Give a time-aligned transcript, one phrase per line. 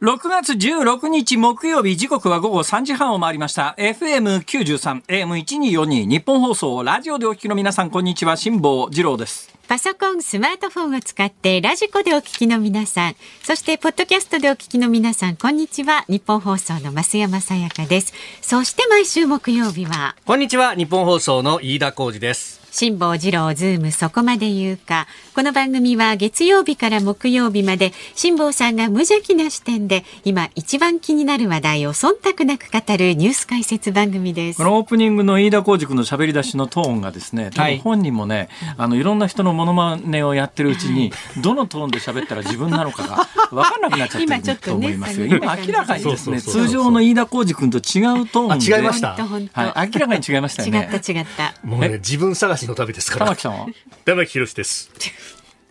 [0.00, 3.74] 6月16日木曜日時刻は午後3時半を回りました。
[3.78, 8.36] FM93 AM1242 ニッポン放送ラジオでお聞きの皆さんこんにちは。
[8.36, 9.52] 辛坊治郎です。
[9.66, 16.04] パソコン、スマートフォンを使ってラジコでお聞きの皆さん、そしてポッドキャストでお聞きの皆さん、こんにちは。
[16.06, 18.14] ニッポン放送の増山さやかです。
[18.40, 20.76] そして毎週木曜日は、こんにちは。
[20.76, 25.06] ニッポン放送の飯田浩司です辛坊治郎ズームそこまで言うか。
[25.34, 34.58] この番組は月曜日から木曜日まで辛坊さんが無邪気な視点で今一番気になる話題を忖度なく語るニュース解説番組です。
[34.58, 34.64] こ。
[34.64, 41.12] のオープニングの飯田浩二君の喋り出しのトーンがですね多分本人もね、あのいろんな人のモノマネをやってるうちに、
[41.42, 45.26] どのトーンで喋ったら自分なのかが分かんなくなっちゃってると今ちょっとね思いますよ。
[45.26, 47.80] 今明らかにですね通常の飯田浩二君と違
[48.22, 48.74] うトーンで。
[48.74, 49.14] あ違いました。
[49.14, 49.38] は
[49.86, 50.90] い、明らかに違いましたよね。
[50.92, 51.54] 違った違った。
[51.66, 53.26] もうね自分探しの旅ですから。
[53.26, 53.66] 玉木さんは？
[54.04, 54.90] 玉木宏です。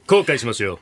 [0.07, 0.79] 後悔しますよ。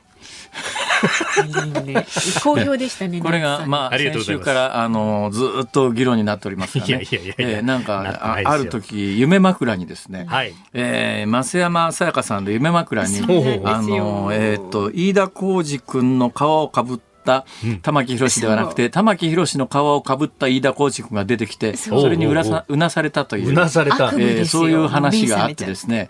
[1.46, 2.06] いいね。
[2.42, 3.20] 好評でしたね。
[3.20, 6.90] これが、まあ、あ先週から、あの、ずっと議論になっておりますがね。
[6.90, 10.54] いやいやいやいやえーなんか、なある時、夢枕にですね、はい。
[10.72, 13.18] えー、増山さやかさんで夢枕に、
[13.64, 17.44] あの、えっ、と、飯田浩二君の皮をかぶった、
[17.82, 24.06] 玉木宏ではなくて、玉木宏の皮をかぶった飯田浩二君が出てきて、それにうなさうなされたというう、なされた。
[24.16, 26.08] えーそういう話があってですね、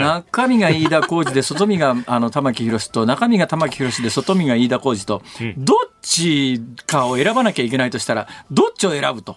[0.00, 5.22] 中身が飯田浩二で外身があの玉木宏と中身が玉木宏で外身が飯田浩二と、
[5.58, 9.36] どっちかを選ばなきゃいけないとしたらどっちを選ぶと？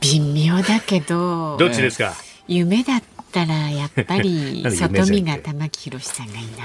[0.00, 2.14] 微妙だけど、どっちですか？
[2.48, 6.64] 夢だったらやっぱり 外見が玉木宏さんがいいな。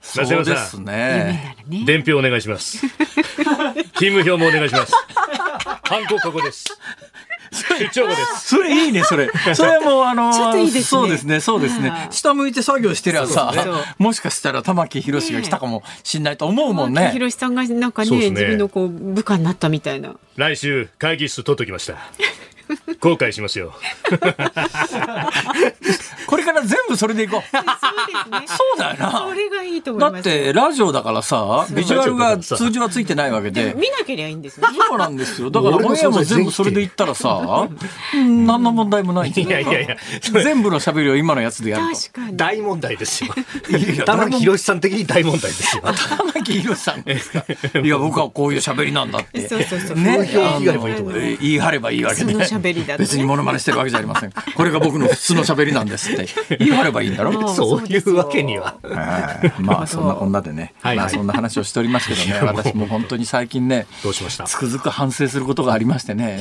[0.00, 1.56] そう松山さんですね。
[1.86, 2.80] 伝票お願いします。
[3.94, 4.92] 勤務表もお願いします。
[5.84, 6.64] ハンコここです。
[7.78, 8.48] 出張簿です。
[8.48, 9.28] それいいねそれ。
[9.54, 10.82] それもあのちょっといいですね。
[10.82, 11.90] そうですねそうですね。
[11.90, 13.52] はい下向いて作業してりゃさ、
[13.98, 16.96] もしかしたら玉木宏が来たかもしんないと思うもんね。
[16.96, 18.30] 玉木宏さんがなんかねね。
[18.30, 20.14] 自分のこう部下になったみたいな。
[20.36, 21.94] 来週会議室取っときました
[23.00, 23.72] 後悔しますよ
[26.26, 27.68] これから全部それでいこうそうで
[28.24, 28.46] すね。
[28.46, 30.22] そうだよなそれがいいと思いだっ。
[30.22, 34.68] てラジオだからさビジュアルが通常はついてないわけで見なければいいんですね。
[34.88, 35.50] そうなんですよ。
[35.50, 37.68] だからオンエアも全部それで言ったらさ、
[38.14, 39.96] うん何の問題もないいやいやいや
[40.42, 42.00] 全部の喋りを今のやつでやると。
[42.00, 42.36] 確かに。
[42.36, 43.34] 大問題ですよ
[44.06, 47.44] 玉木宏さん的に大問題ですよ玉木宏さんですか？
[47.82, 49.48] いや、僕はこういう喋りなんだって。
[49.48, 52.34] そうそうそうね、風評被害もいいと思いますあの言い張ればいいわけで。
[52.72, 54.32] りだとね別にモノマネしてるわけじゃありません。
[54.54, 56.26] これが僕の普通の喋りなんですって
[56.58, 57.32] 言い張ればいいんだろ？
[57.40, 58.74] もそういうわけには。
[58.82, 64.44] はいまあそんなこんなでね、はいまあそんな話をしておりますけどね、私も本当に最近ね、どうしました？
[64.44, 66.38] つくづく反省することがありましてね。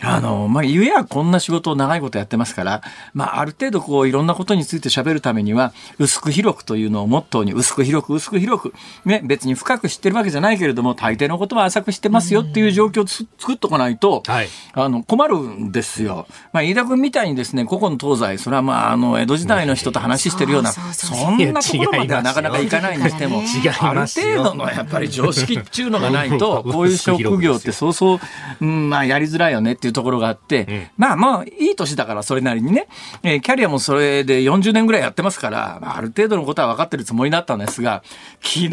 [0.00, 2.82] あの、まあ、ゆえはこんな仕事を長いことやってますから、
[3.14, 14.48] まあ、ある程度こう、いろんなことについて喋るためには、薄く広くというのをモットーに、薄く広く、薄く広く、ね、別に深く知ってるわけじゃないけれども、大抵のことは浅く知ってますよっていう状況をつ作っとかないと、はい。
[14.72, 16.26] あの、困るんですよ。
[16.52, 23.42] まあ、飯田君みたいにですね、古今東西、それはまあ、あの、江戸時代の人と話してるような、そんなところまではなかなかいかないにしても、
[23.80, 28.18] ある程度のやっぱり常識っていうのがないと、こういう職業ってそうそう、
[28.60, 32.86] うん、まあやりづらいよねっていうところがあって、まあまあいい年だからそれなりにね、
[33.22, 38.02] えーキャリアもそれで40年ぐらいやってますから、まあ、ある程度のことは分かってるつもりだったんですが、
[38.42, 38.70] 昨日、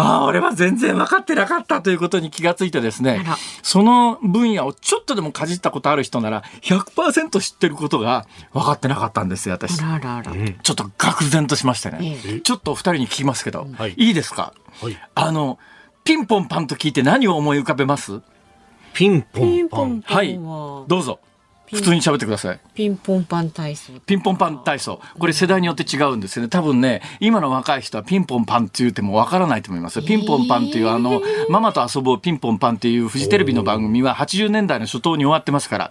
[0.00, 3.24] ああ、俺は全然分かってなかったということに気がついてですね
[3.62, 9.80] その分野をちょっとでもかじったことある人なら、100%知ってることが分かってなかったんですよ、私。
[9.82, 10.52] あらあらあら。
[10.62, 12.20] ちょっと愕然としましてね。
[12.26, 15.58] えちょっとお二人に聞きますけど、はいいいですか、はいあの、
[16.04, 18.20] ピンポンパンと聞いて何を思い浮かべます？
[18.94, 20.34] ピンポピンンパンポンパはい。
[20.34, 21.20] どうぞ。
[21.72, 22.60] 普通に喋ってください。
[22.74, 23.92] ピンポンパン体操。
[24.06, 25.00] ピンポンパン体操。
[25.18, 26.48] これ世代によって違うんですよね。
[26.48, 30.04] 多分ね、今の若い人はピンポンパンって言ってもわからないと思いますよ。
[30.04, 35.90] ピンポンパンっていうあの、ママと遊ぼうピンポンパンっていうフジテレビの番組は80年代の初頭に終わってますから。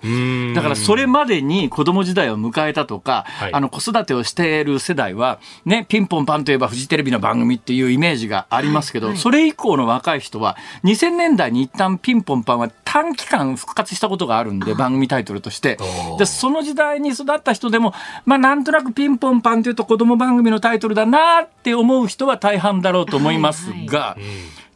[0.55, 15.68] だからそれまでに子供時代を迎えたとか、はいあの子育てをしている世代は、ね、ピンポンパンといえばフジテレビの番組っていうイメージがありますけど、それ以降の若い人は、2000年代に一旦ピンポンパンは短期間復活したことがあるんで、番組タイトルとして。
[16.17, 17.93] で、その時代に育った人でも、
[18.25, 24.17] まあなんとなくピンポンパンというと子供番組のタイトルだなって思う人は大半だろうと思いますが、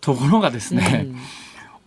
[0.01, 1.07] ところがですね、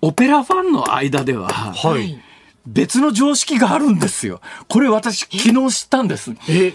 [0.00, 2.20] オペラファンの間では、はい。
[2.66, 4.40] 別の常識があるんですよ。
[4.68, 6.32] これ私昨日知ったんです。
[6.48, 6.74] え？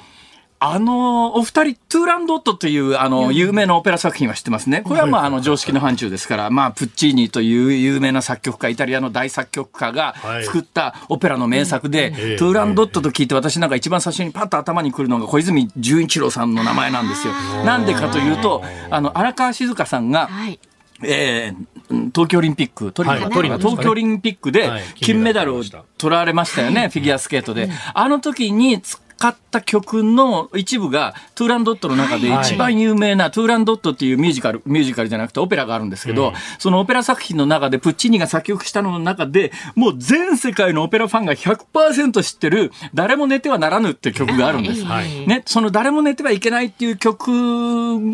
[0.63, 4.83] あの、お二人、トゥーランドットという、あの、有名なオペラ作品は知ってますね。
[4.83, 10.45] これはまあ、あの、常識の範疇ですから、まあ、プッチーニという有名な作曲家、イタリアの大作曲家がはい。
[10.45, 12.35] 作ったオペラの名作で、ええ。
[12.35, 17.33] トゥーランドットと聞いて私なんか一番最初にパッと頭に来るのが小泉純一郎さんの名前なんですよ。
[17.65, 20.59] なんでかというと、あの、荒川静香さんが、はい。
[21.03, 23.31] えー、東京オリンピック、トリノはい。
[23.31, 24.83] 東京オリンピックではい。
[24.97, 25.63] 金メダルを
[25.97, 27.71] 取られましたよね、フィギュアスケートで。
[27.95, 28.79] あの時に
[29.21, 44.83] 使った曲の一部が、トゥーランドットの中で一番有名な、トゥーランドットっていうミュージカル、ミュージカルじゃなくてオペラがあるんですけど、そのオペラ作品の中で、プッチーニが作曲したのの中で、もう全世界のオペラファンが100%知ってる、誰も寝てはならぬって曲があるんです。
[44.85, 45.27] はい。
[45.27, 47.31] ね、その誰も寝てはいけないっていう曲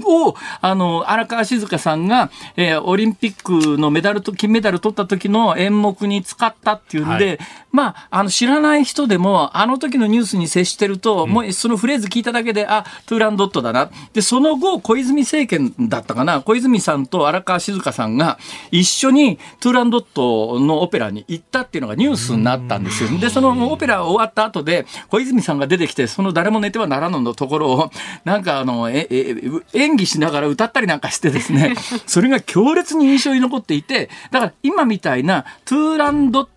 [0.04, 7.40] を、あの、荒川静香さんが、えーオリンピックのメダルと、金メダル取った時の演目に使ったっていうんで、はい。
[7.72, 13.90] まあ、あの、知らない人でも、あの時のニュースに接してると、もうそのフレーズ聞いただけで、あ、トゥーランドットだな。
[14.14, 18.38] で、その後、小泉政権だったかな、小泉さんと荒川静香さんが
[18.72, 23.10] 一緒にトゥーランドットのオペラに行ったっていうのがニュースになったんですよ。
[23.20, 27.92] で、そのオペラ終わった後で、小泉さんが出てきて、その誰も寝てはならぬのところを、
[28.26, 29.36] なんかあの、え、え、
[29.74, 36.50] 演技しながら歌ったりなんかしてですね、 それが強烈に印象に残っていて、だから今みたいなトゥーランドット、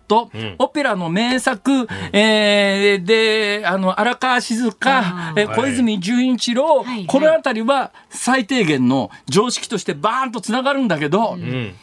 [0.59, 7.05] オペラの名作、えーで、あの、荒川静香、え小泉純一郎、はい。
[7.05, 11.75] このあたりは最低限の常識としてバーンとつながるんだけど、うん。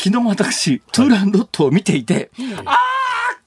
[0.00, 2.30] 昨日私、トゥーランドットを見ていて、
[2.64, 2.76] ああ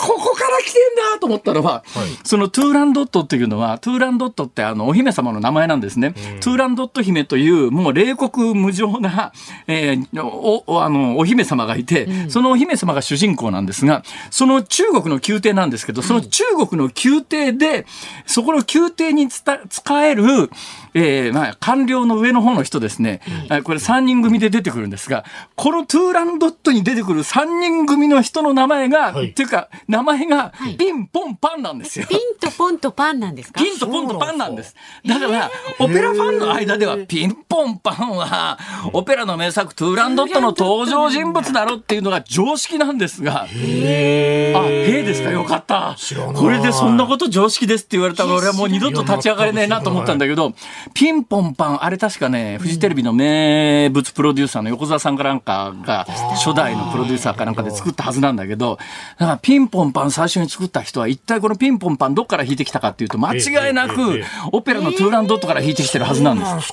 [0.01, 1.83] ここから来てんだと思ったのは、
[2.23, 6.13] そのトゥーランドットっていうのは、トゥーランドットってあの、お姫様の名前なんですね。
[6.41, 9.31] トゥーランドット姫という、もう冷酷無情な、
[9.67, 17.85] えーお、おあの、お姫様がいて、そのお姫様が主人公なんですが、その中国の宮廷なんですけど、その中国の宮廷で、
[18.25, 20.49] そこの宮廷に使える、
[20.93, 25.23] えーまあ、官僚の上の方の人ですね、あこれ3人組で出てくるんですが、
[25.55, 29.29] このトゥーランドットに出てくる3人組の人の名前が、はい。
[29.29, 32.07] っていうか、名前がピンポンパンなんですよ。
[32.07, 33.61] ピンとポンとパンなんですか？
[33.61, 34.75] ピンとポンとパンなんです。
[35.05, 38.59] だから、オペラファンの間では、ピンポンパンは、
[38.93, 45.95] オペラの名作、トゥーランドットの登場人物だろっていうのが常識なんですが、あ、へえですか、よかった。
[46.35, 50.53] これでそんなこと常識ですって言われたら、俺はもう二度と立ち上がれねえなと思ったんだけど、
[50.93, 56.05] ピンポンパン、あれ確かね、フジテレビの名物プロデューサーの横澤さんかなんかが、
[56.35, 58.79] 初代のプロデューサーかなんかで作ったはずなんだけど、
[59.17, 66.71] だからピンポンパン最初に作った人は、一体このピンポンパンどっから弾いてきたかっていうと、間違いなくえ、オペラのトゥーランドットから弾いてきてるはずなんです。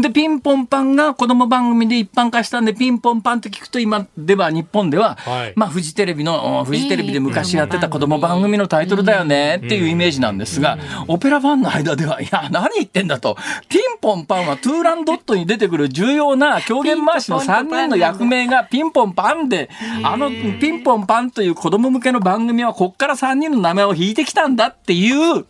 [0.00, 10.78] で、ピンポンパンが子供番組で一般化したんで、ピンポンパンって聞くと今では日本では、はいまあフジテレビの、おフジテレビで昔やってた子供番組のタイトルだよねっていうイメージなんですが、
[11.08, 13.36] オペラファンの間では、いや、何言ってんだと。
[13.68, 19.70] ピンポンパンはトゥーランドットに出てくる重要な狂言回しの3人の役名がピンポンパンで、
[20.02, 25.44] あのピンポンパンという子供向けの番組はこっから3人の名前を引いてきたんだっていう、っ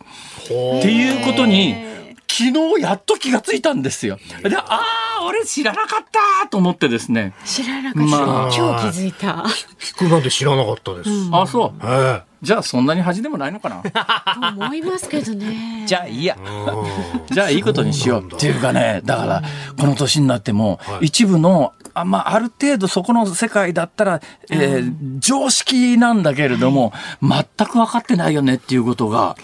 [0.45, 1.94] ていうことに、
[2.27, 4.17] 昨日やっと気がついたんですよ。
[4.43, 6.05] で、ああ、俺知らなかっ
[6.41, 7.33] たと思ってですね。
[7.45, 9.45] 知らなかった、まあ今日気づいた
[9.79, 11.09] 聞くなんて知らなかったです。
[11.31, 11.73] あそう。
[11.83, 13.81] えじゃあそんなに恥でもないのかな。
[13.81, 16.37] と思いますけどね じゃあいいや。
[17.29, 18.31] えじゃあいいことにしよう。
[18.31, 19.43] っていうかね、だから、
[19.79, 29.37] この年になっても、はい一部の、あまあ、ある程度そこの世界だったら、えー常識なんだけれども、全く分かってないよねっていうことが、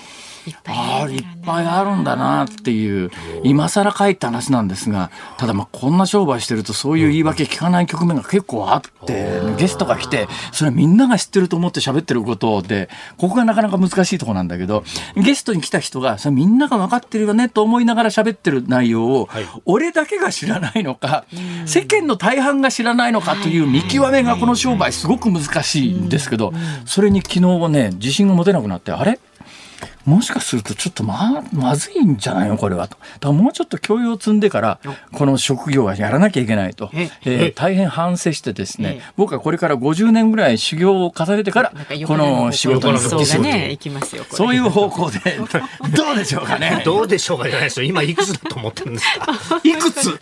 [0.67, 3.11] ああ、いっぱいあるんだなっていう、
[3.43, 14.83] 今更書いた話なんですが、ただまあこんな商売してるとそういう言い訳聞かない局面が結構あって、ゲストが来て、それみんなが知ってると思って喋ってることで、ここがなかなか難しいところなんだけど、
[15.15, 19.45] ゲストに来た人が、それみんなが分かってるよねと思いながら喋ってる内容を、はい。
[19.65, 21.25] 俺だけが知らないのか、
[21.65, 26.53] 世間の大半が知らないのかという見極めがこの商売すごく難しいんですけど、
[26.85, 29.19] それに昨日ね、自信が持てなくなって、あれ？
[30.05, 32.97] もしかするとちょっとままずいんじゃないのこれはと。
[32.97, 34.79] だからもうちょっと教養を積んでから
[35.11, 37.29] この職業はやらなきゃいけないと、ええ。
[37.47, 39.11] ー大変反省してですねええ。
[39.17, 41.73] 僕はこれから50年ぐらい修行を重ねてから
[42.07, 43.45] この仕事に復帰すると
[44.37, 44.47] そう。
[44.47, 45.19] そういう方向で
[45.95, 46.81] どうでしょうかね？
[46.85, 47.85] どうでしょうかじゃないですよ。
[47.85, 49.31] 今いくつだと思ってるんですか？
[49.63, 50.17] いくつ？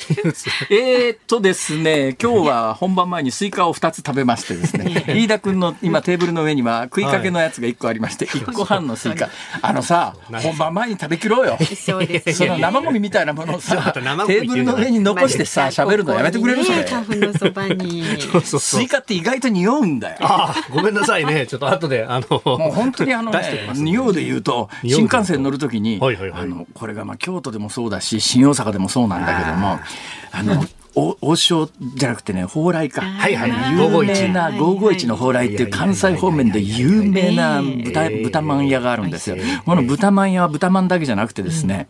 [0.70, 9.30] えーっとですね、今日は本番前にスイカを2つ食べましてですね、飯田君の今テーブルの上には食いかけのやつが1個ありまして、1個半のスイカ。
[9.62, 11.58] あのさ、本番前に食べきろうよ。
[11.76, 16.86] そうです その生ゴミみたいなものをさ、 テーブルの上に残してさ、喋るのやめてくれるそれね。
[16.90, 18.04] 花粉のそばに。
[18.20, 18.88] そうそうそうスイ。
[18.88, 20.18] カって意外と匂うんだよ。
[20.22, 21.48] ああ、ごめんなさいね。
[21.48, 23.32] ちょっと後で、あの、もう本当にあの
[23.74, 29.80] 匂うで言うと、新幹線乗るときに、あの、これがまあ京都でもそうだし、新大阪でもそうなんだけども、
[30.32, 30.66] あの、お
[31.22, 33.02] 王将じゃなくてね、蓬莱か。
[33.02, 33.74] はいはいはい。
[33.74, 39.38] 有名な551の蓬莱っていう関西方面で有名な豚、豚まん屋があるんですよ。
[39.66, 41.88] この豚まん屋は豚まんだけじゃなくてですね、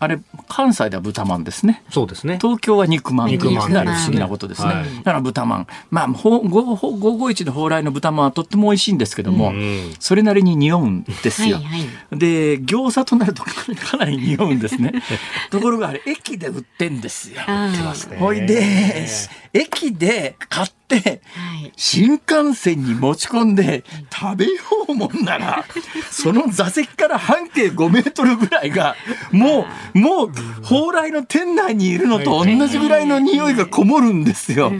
[0.00, 1.82] あれ関西では豚まんですね。
[1.90, 2.38] そうですね。
[2.40, 3.72] 東京は肉まん肉まん。
[3.72, 4.96] なる不思議なことですね、はい。
[4.96, 5.66] だから豚まん。
[5.90, 9.94] まあほごほ551の蓬莱の豚まんはとっても美味しいんですけども、うん。
[10.00, 12.18] それなりに匂うんですよ、はいはい。
[12.18, 14.94] で餃子となるとかなり匂うんですね。
[15.50, 17.42] ところがあれ駅で売ってんですよ。
[17.46, 17.90] あー。
[17.90, 18.16] ますね。
[18.16, 19.06] ほいで
[19.52, 21.72] 駅で買ってはい。
[21.76, 24.52] 新幹線に持ち込んで食べよ
[24.88, 25.64] うもんなら
[26.10, 28.96] その座席から半径5メートルぐらいが
[29.30, 30.28] もうもう
[30.62, 34.70] 蓬莱の店内にいるのと同じぐらいの匂いがこもるんですよ。
[34.70, 34.76] こ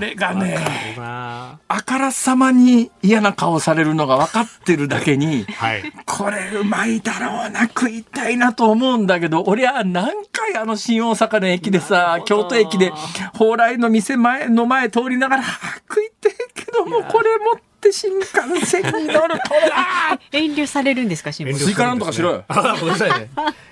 [0.00, 0.58] れがね
[0.98, 5.82] あからさまに嫌な顔されるのが分かってるだけにはい。
[6.06, 12.92] これうまいだろうな食いたいなと思うんだけど俺は何回あの新大阪の駅でさ京都駅で
[13.32, 15.46] 蓬莱の店前の前通りながらあ
[15.88, 20.18] 食いてえけどもこれ持って新幹線に乗るとな。
[20.30, 22.44] 遠慮されるんですか辛坊さんスイカなんとかしろよ。
[22.48, 23.28] あごめんなさいね。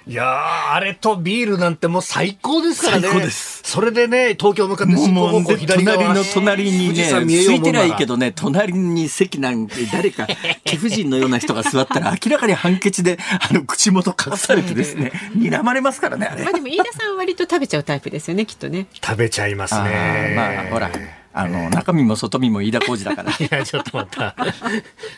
[0.06, 3.02] いやーあれとビールなんてもう最高ですからね。
[3.02, 3.60] 最高です。
[3.64, 10.26] それでね、東京向かってもう進行方向隣の隣にね富士山見えよ空いてりゃうもんならいいけどね隣に席なんて誰か
[10.64, 16.42] 貴婦人のような人が座ったら明らかにハンケチであの口元隠されてですね 睨まれますからねあれ。
[16.42, 18.86] まあでも飯田さんは割と食べちゃうタイプですよねきっとね。
[19.04, 20.34] 食べちゃいますあねー。
[20.34, 20.90] まあほら
[21.32, 23.30] あの、中身も外身も飯田浩二だから。
[23.38, 24.34] いや、ちょっと待った。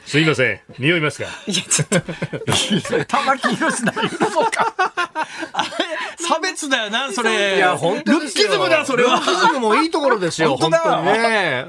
[0.04, 0.61] すいません。
[0.78, 1.28] 匂いますか？
[1.47, 3.04] いや、ちょっと。
[3.09, 3.92] 玉木宏だ。
[4.31, 4.75] そうか。
[6.19, 7.57] 差別だよな、それ。
[7.57, 9.16] いや、本当ルッキズムだ、それは。
[9.16, 11.02] ルッキズムもいいところですよ、本当だ。
[11.02, 11.66] ね。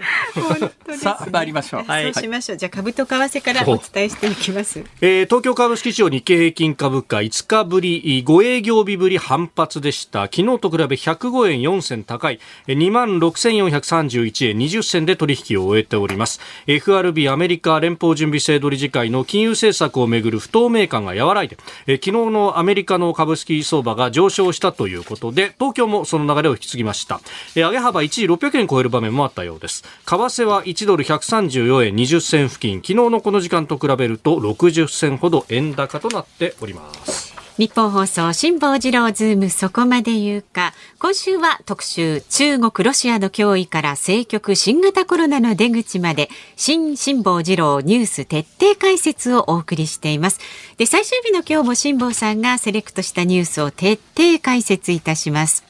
[1.02, 1.84] さあ、参りましょう。
[1.86, 2.58] はい、そうしましょう。
[2.58, 4.84] じゃ、株と為替からお伝えしていきます。
[5.02, 10.24] えー、東京株式市場日経平均株価5日ぶり、5営業日ぶり反発でした。
[10.24, 16.40] 昨日と比べ105円4銭高い、26,431 1円20銭で取引を終えております。
[16.68, 27.22] FRB アメリカ連邦準備制度理事会の金融政策をめぐる不透明感が和らいで昨日のアメリカの株式相場が上昇したということで東京もその流れを引き継ぎました。
[27.56, 29.84] 上げ幅一時600円超える場面もあったようです。
[29.84, 32.78] 為替は1ドル134円20銭付近。
[32.78, 37.33] 昨日のこの時間と比べると60銭ほど円高となっております。
[37.60, 40.74] 日本放送辛坊治郎ズームそこまで言うか。
[40.98, 50.40] 今週は特集中国ロシアの脅威から政局新型コロナの出口まで新辛坊治郎ニュース徹底解説をお送りしています。
[50.78, 55.64] で最終日の今日も辛坊さんがセレクトしたニュースを徹底解説いたします。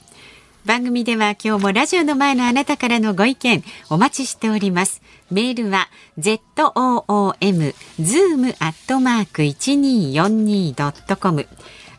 [0.65, 5.01] 番組では今日もラジオの前のあなたからのご意見お待ちしております。
[5.33, 11.47] メールは zoom zoom アットマーク 1242.com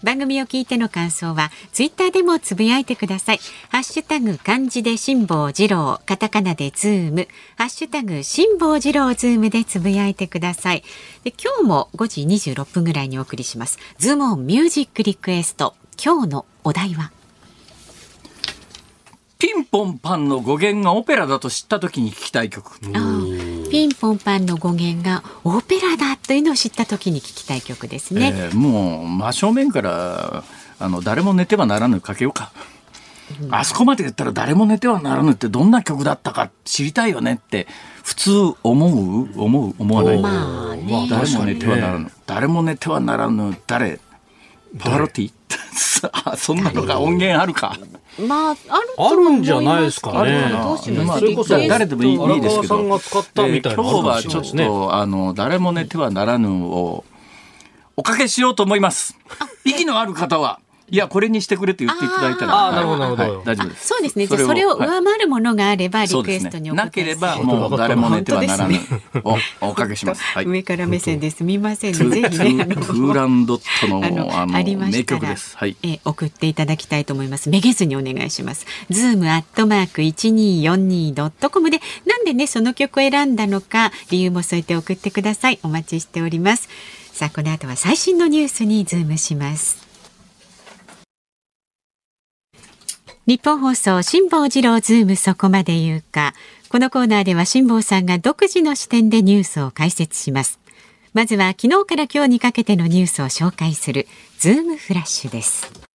[0.02, 3.40] 番組を聞いての感想はツイッターでもつぶやいてください。
[3.70, 7.26] ハッシュタグ漢字で辛坊治郎、カタカナでズーム、
[7.56, 10.84] ハッシュタグ辛坊治郎ズームでつぶやいてください。
[11.24, 12.20] で今日も5時
[12.52, 13.78] 26分ぐらいにお送りします。
[13.98, 15.74] ズームオンミュージックリクエスト。
[15.96, 17.10] 今日のお題は？
[19.44, 22.80] ピンポンパンの語源がオペラだと知った時に聞きたい曲。
[22.80, 28.32] ピンポンパンの語源がオペラだというのを知った時に聞きたい曲ですね。
[28.34, 30.44] えーもう真正面から
[30.78, 32.52] あの誰も寝てはならぬかけようか、
[33.50, 37.66] あそこまで言ったら誰も寝てはならぬってどんな曲だったか知りたいよねって
[38.02, 41.06] 普通思う思う思わない、まあね。
[41.10, 44.00] 誰も寝てはならぬ、誰も寝てはならぬ誰
[44.78, 45.32] パワロティ？
[46.12, 47.78] あそんなのが音源あるか。
[48.18, 48.56] まあ
[48.98, 50.50] あるんじゃないですかね。
[50.52, 53.02] まあそれこそ誰でもいいいいですけど、今日
[54.06, 57.04] はちょっと、あの誰も寝てはならぬを
[57.96, 59.16] おかけしようと思います。
[59.64, 60.60] 息のある方は。
[60.90, 62.68] いや、これにしてくれって言っていただいたら。
[62.68, 63.86] あーなるほどなるほどはい大丈夫です。
[63.88, 64.26] そうですね。
[64.26, 66.10] じゃあそれをはい上回るものがあればリ。
[66.10, 68.78] クエストにお答えなければもう誰も寝てはならぬ
[69.22, 70.22] 本おおかけします。
[70.22, 70.46] はい。
[70.46, 72.28] 上から目線ですみませんね。
[72.28, 75.56] ぜひねあのトゥーランドットのあのあのありま名したら曲です。
[75.56, 75.76] はい。
[75.82, 77.48] えー送っていただきたいと思います。
[77.48, 78.66] めげずにお願いします。
[78.90, 85.58] ズームアットマーク一二四二ドットコムでなんでねその曲を選んだのか理由も添えて送ってください。
[85.62, 86.68] お待ちしております。
[87.12, 89.93] さあこの後は最新のニュースにズームします。
[93.26, 96.34] ニッポン放送辛坊治郎ズームそこまで言うか。
[96.68, 100.60] このコーナーでは辛坊さんが独自の視点でニュースを解説します。
[101.14, 104.06] まずは昨日から今日にかけてのニュースを紹介する
[104.38, 105.93] ズームフラッシュです。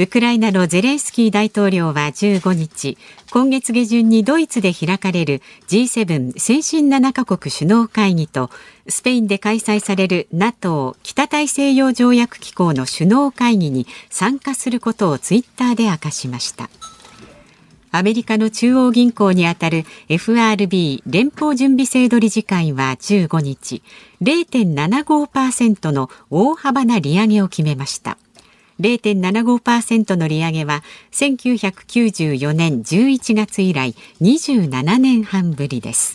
[0.00, 2.96] ウクライナのゼレンスキー大統領は15日、
[3.32, 8.48] 今月下旬にドイツで開かれる G7 先進7カ国首脳会議と
[8.88, 16.70] スペインで開催される NATO 北大西洋条約機構の首脳会議に参加することをツイッターで明かしました。
[17.90, 23.82] アメリカの中央銀行にあたる FRB 連邦準備制度理事会は15日
[24.22, 28.18] 0.75%の大幅な利上げを決めました
[28.80, 30.82] 0.75%の利上げは
[31.12, 36.14] 1994年11月以来27年半ぶりです。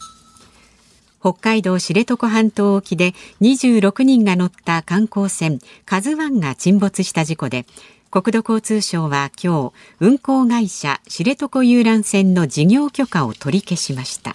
[1.20, 7.66] 北海道知床半島沖で26人が乗った観光船カズワンが沈没した事故で
[8.12, 14.34] 国土交通省は今日運航会社知床遊覧船の事業許可を取り消しました。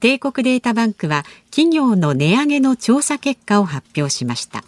[0.00, 4.64] 帝国データバンクは企業の値上げの調査結果を発表しました。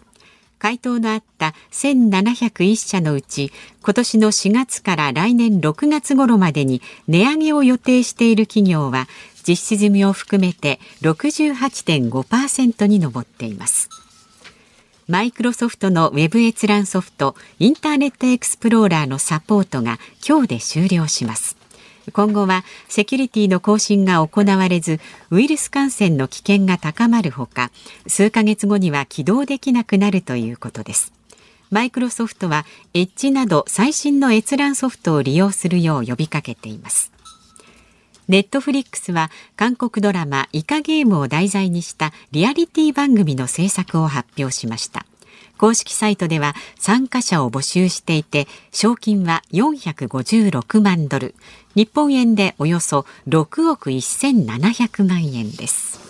[0.62, 3.50] 回答のあった1701社のうち
[3.82, 9.08] 今年の4月から来年6月頃までに値上げを予定している企業は
[9.42, 13.88] 実施済みを含めて68.5%に上っています。
[15.08, 21.61] マイクロソフトのウェブ閲覧ソフトインターネットエクスプローラーのサポートが今日で終了します。
[22.12, 24.98] 今後はセキュリティの更新が行われず
[25.30, 27.70] ウイルス感染の危険が高まるほか
[28.06, 31.12] 数ヶ月後には起動できなくなるということです。
[31.70, 37.12] マイクロソフトはエッジなど最新の閲覧ソフトを利用するよう呼びかけています。
[38.28, 45.06] ネットフリックスは韓国ドラマイカゲームを題材にしたリアリティ番組の制作を発表しました。
[45.58, 51.34] 公式サイトでは参加者を募集していて賞金は456万ドル。
[51.74, 56.00] 日本円でおよそ6億1700万円です。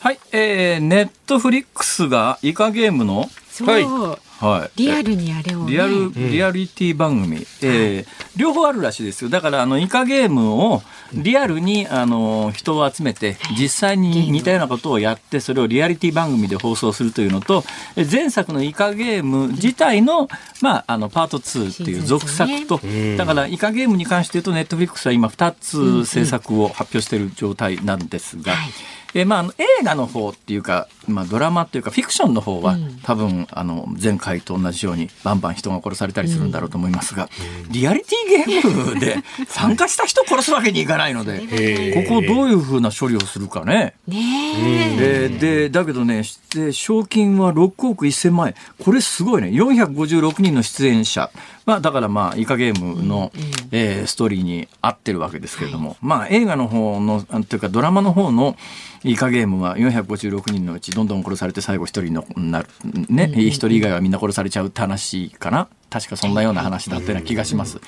[0.00, 3.28] はい、えー、ネットフリックスがイカゲームの
[3.66, 9.30] はいはい、リアルにあれを、ね、リアルリアリティ番組、うん、えー、両方あるらしいですよ。
[9.30, 17.64] だからあのイカゲームをリアルにあの人を集めて実際に似たようなことをやってそれをリアリティ番組で放送するというのと
[18.10, 20.28] 前作のイカゲーム自体の,、
[20.60, 28.52] まあ、あのパート2っていう続作と、ね、だからイカゲームに関して言うとネットフリックスは今2つ制作を発表している状態なんですが。
[28.52, 37.28] はいえまあ、映画の方っていうか、まあ、ドラマっていうかフィクションの方は、うん、多分あの前回と同じようにバンバン人が殺されたりするんだろうと思いますが、
[37.64, 43.94] うん、リアリティゲームで参加した人殺すわけにいかないので ここをどういうふうな処理をするかね。
[44.06, 46.22] ねででだけどね
[46.54, 48.54] で賞金は6億1000万円。
[48.78, 49.48] これすごいね。
[49.48, 51.30] 456人の出演者
[51.68, 53.30] まあ、だからまあイカゲームの、
[53.72, 58.56] えー、ストーリーに合ってるわけですけれども、はい、まあ映画の方のというかドラマの方の
[59.04, 62.68] イカゲームは456人のうちどんどん殺されて最後一人のなる
[63.10, 65.68] ね一、うんうん、人以外はみんな殺されちゃうって話かな。
[65.90, 67.80] 確かそんなような話だったような気がします。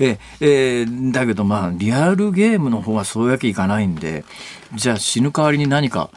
[0.00, 4.24] ええー、だけどまあリアルゲームの方はそういうわけいかないんで
[4.74, 6.10] じゃあ死ぬ代わりに何か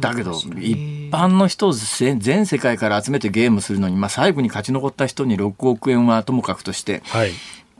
[0.00, 7.30] だけど一般の人を全世界から集めてゲームするのに、まあ、最後に勝ち残った人に6億円はともかくとして、はい、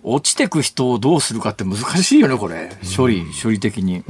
[0.03, 2.70] 落ちてく人をどうするかって難しいよねこれ。
[2.97, 4.05] 処理処理的に。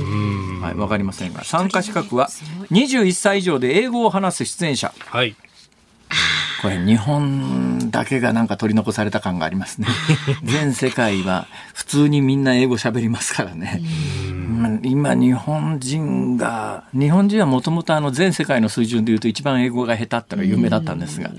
[0.61, 1.45] はいわかりませんが。
[1.45, 2.29] 参加資格は
[2.71, 4.93] 21歳以上で英語を話す出演者。
[4.99, 5.37] はい。
[6.63, 9.87] これ日本だけがなんか取り残された感がありますね。
[10.43, 13.83] 全世界は普通にみんな英語喋りますからね
[14.89, 21.31] 今日本人が日本人はもともと全世界の水準でいうと一番英語が下手ってのが有名だったんですが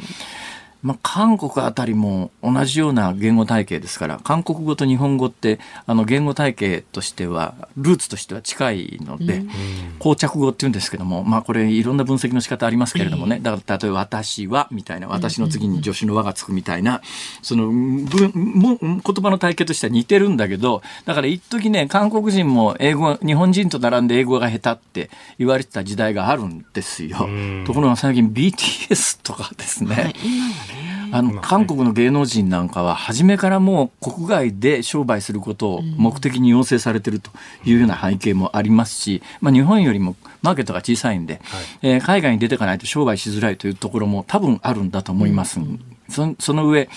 [0.85, 9.49] まあ、韓国あたりも同じような言語体系ですから韓国語と日本語ってあの言語体系としてはルーツとしては近いので、うん、
[9.97, 13.39] 膠着語っていうんですけども、まあ、これいろんな分析の仕方ありますけれどもね。
[13.41, 17.01] だから例えば「私は」みたいな「私の次に助手の「和」がつくみたいな
[17.41, 27.27] その文言葉の体系としては似てるんだけどだから一時ね韓国人も英語日本人と並んで英語が下手って言われてた時代があるんですよ。
[27.65, 30.74] ところが最近 BTS とかですね、はい
[31.15, 37.31] あの韓国の芸能人なんかは初めからもう国外で商売することを目的に要請されてると
[37.63, 41.43] いうような背景もありますし、まあ、日本よりもマーケットが小さいんで、はい、
[41.83, 45.61] えー、海外に出ていかないと商売しづらいというところも多分あるんだと思います。
[46.09, 46.89] そその上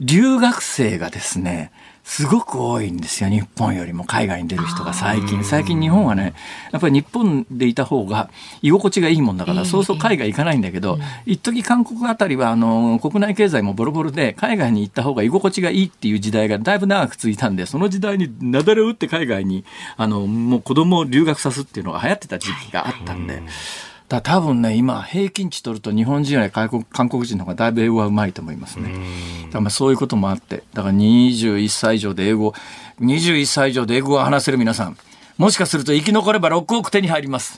[0.00, 1.70] 留学生がですね
[2.10, 5.44] すごく多いんですよ日本よりも海外に出る人が最近。
[5.44, 6.34] 最近日本はね
[6.72, 8.30] やっぱり日本でいた方が
[8.62, 19.64] 居心地がいいもんだから、そうそう海外行かないんだけど、一時韓国あたりはあの国内経済もボロボロで海外に行った方が居心地がいいっていう時代がだいぶ長く続いたんでその時代に雪崩を打って海外に
[19.96, 23.40] あのもう子供を留学さすっていうのが流行ってた時期があったんで。
[24.10, 28.88] だ多分ね、今、平均値取ると日本人より韓国韓国人の方がだいぶ英語はうまいと思いますね。
[28.88, 32.52] だからまあそういうこともあって、だから21歳以上で英語、
[33.00, 34.98] 21歳以上で英語を話せる皆さん、
[35.38, 37.56] もしかすると生き残れば6億手に入ります。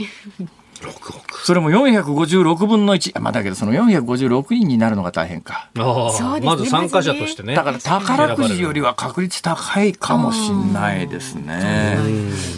[1.44, 3.20] それも456分の1。
[3.20, 5.68] まあだけどその456人になるのが大変か。
[5.76, 7.54] あまず参加者としてね。
[7.54, 11.98] だから宝くじよりは確率高いかもしれないですね。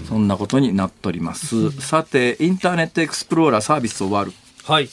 [0.08, 1.70] そんなことになっております。
[1.80, 4.32] さて、インターネットエクスプローラーサービス終わる。
[4.64, 4.88] はい。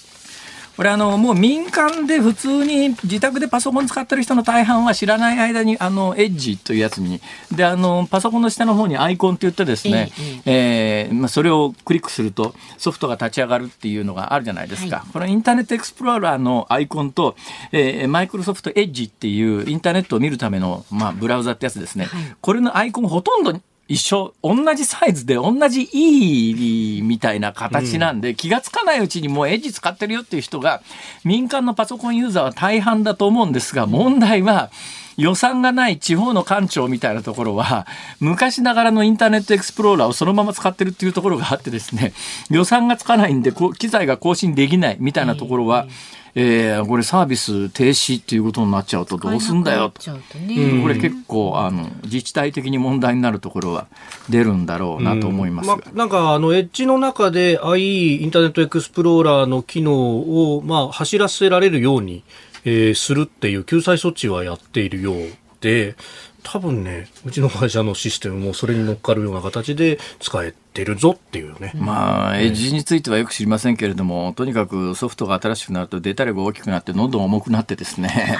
[0.77, 7.21] これあのもう民間で普通に自宅でパソコン使ってる人の大半は知らない間にあのエッジというやつに。
[7.51, 10.11] であのパソコンの下の方にアイコンって言ってですね、
[10.45, 17.35] えー、まあ、それをクリックするとソフトが立ち上がるっていうのがあるじゃないですか、はい、このインターネットエクスプローラーのアイコンと、
[17.71, 23.59] えー、マイクロソフトエッジっていうインターネットを見るための、まあ、ブラウザってやつですね、はい、これのアイコンほとんど
[23.91, 30.81] 一緒、同じサイズで同じいいみたいな形なんで、うん、気がつかないうちにもうエッジ使ってるよっていう人が、
[31.25, 34.71] 民間のパソコンユーザーは大半だと思うんですが、問題は、
[35.17, 37.85] 予算がない地方の官庁みたいなところは、
[38.21, 42.13] 昔ながらのインターネットエクスプローラーをそのまま使ってるっていうところがあってですね、
[42.49, 45.91] 予算がつかないんで、機材が更新できないみたいなところは、えー、
[46.33, 53.87] これサービス停止っていうことになっちゃうとどうすんだよと、ね、これ結構あの自治体的に問題になるところは
[54.29, 55.81] 出るんだろうなと思いますが、うん。
[55.85, 62.23] まなんかあのエッジの中で IE インターネットエクスプローラーの機能を、まあ、走らせられるように、
[62.63, 65.15] えー、するっていう救済措置はやっているよう
[65.59, 65.95] で
[66.43, 71.73] 多分ね、うちの会社のシステムもそれに乗っかるような形で使えてるぞっていうね。
[71.75, 78.37] まあ、エッジについてはよく知りませんけれども、とにかくソフトが新しくなるとデータ量が大きくなって、どんどん重くなってですね。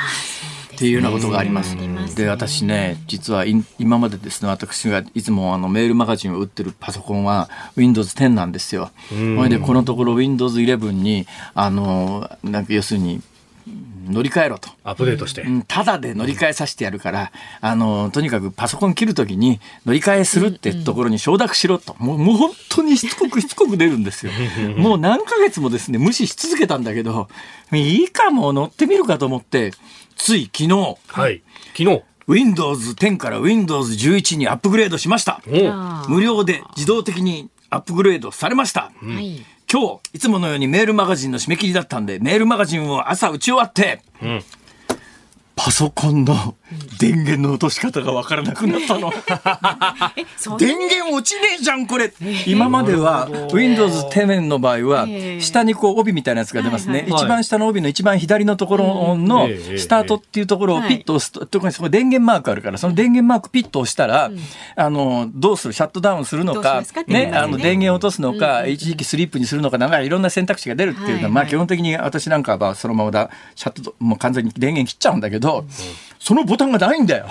[0.74, 1.78] っていうようなことがあります。
[2.16, 8.90] で、私ね、実は今までですね、私がいつもあのメールマガジンを売ってるパソコンは Windows 10なんですよ。
[9.10, 13.22] それで、このところ Windows 11に、あの、なんか要するに、
[14.12, 14.70] 乗り換えろと。
[14.84, 15.46] アップデートして。
[15.68, 21.96] ただで乗り換えさせてやるから、あの、とにかくパソコン切るときに乗り換えするってところに承諾しろと。
[22.00, 24.32] もう、もう本当にしつこくしつこく出るんですよ。
[24.78, 27.28] もう何ヶ月もですね、無視し続けたんだけど、
[27.72, 29.72] いいかも乗ってみるかと思って、
[30.16, 30.98] つい昨日。
[31.08, 31.42] はい。
[31.78, 32.02] 昨日。
[32.28, 35.42] Windows 10から Windows 11にアップグレードしました。
[36.08, 38.92] 無料で自動的にアップグレードされました。
[39.02, 44.44] はい今日、いつものようにメールマガジンの締め切りだったんで、メールマガジンを朝打ち終わって、うん、
[45.56, 46.56] パソコンの
[47.00, 49.12] 電源の落とし方がわからなくなったの。
[50.58, 52.14] 電源落ちねえじゃん、これ。
[52.48, 55.08] 今までは Windows 10の場合は、
[55.40, 57.06] 下にこう帯みたいなやつが出ますね。
[57.08, 64.32] 一番下の帯の一番左のところのスタートっていうところをピッと押すと、特にそこ電源マークあるから、その電源マークピッと押したら、
[64.76, 65.74] あの、どうする？
[65.74, 75.41] シャットダウンするのか、ね、あの、電源落とすのか、一時期スリップにするのか、なんかいろんな選択肢が出るっていうのは、まあ基本的に私なんかはそのままだ、シャット、もう完全に電源切っちゃうんだけど、
[76.20, 77.28] そのボタンがないんだよ。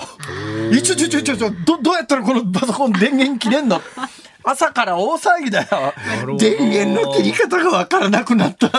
[0.72, 3.80] いちょちょちょちょちょ、ど、どうやったらこのパソコン電源切れんの？
[4.42, 5.94] 朝から大騒ぎだよ。
[6.38, 8.70] 電源の切り方がわからなくなった。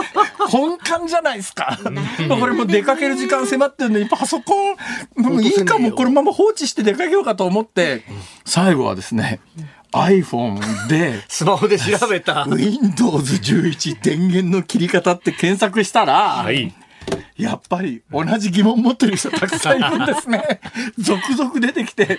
[0.48, 1.78] 本館じゃないですか。
[2.28, 4.76] これも出かける時間迫ってるのに、パソコン、
[5.16, 8.04] もういいかも、このまま放置して出かけようかと思って、
[8.44, 9.40] 最後はですね、
[9.92, 12.46] iPhone で、 スマホで調べた。
[12.48, 16.74] Windows 11電源の切り方って検索したら、はい
[17.36, 20.60] やっぱり同じ疑問持ってる人たくさんいるんですね。
[20.98, 22.18] 続々出てきて。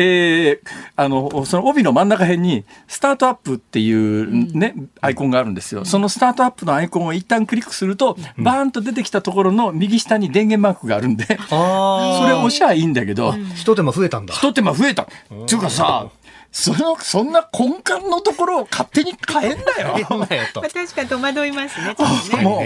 [0.00, 5.84] えー、あの、その帯の真ん中辺に、スタートアップっていうね、うん、アイコンがあるんですよ。
[5.84, 14.34] そのスタートアップのアイコンを一旦クリックすると、うん、バーンと出てきたところの右下に電源マークがあるんで、それ押しゃいいんだけど、一手間増えたんだ。
[14.34, 15.02] 一手間増えた。
[15.02, 15.06] っ
[15.46, 16.08] ていうかさ、
[16.50, 20.18] そのそんな根幹のところを勝手に変えんなよ。
[20.18, 21.94] まあ、確かに戸惑いますね。
[22.36, 22.58] ねも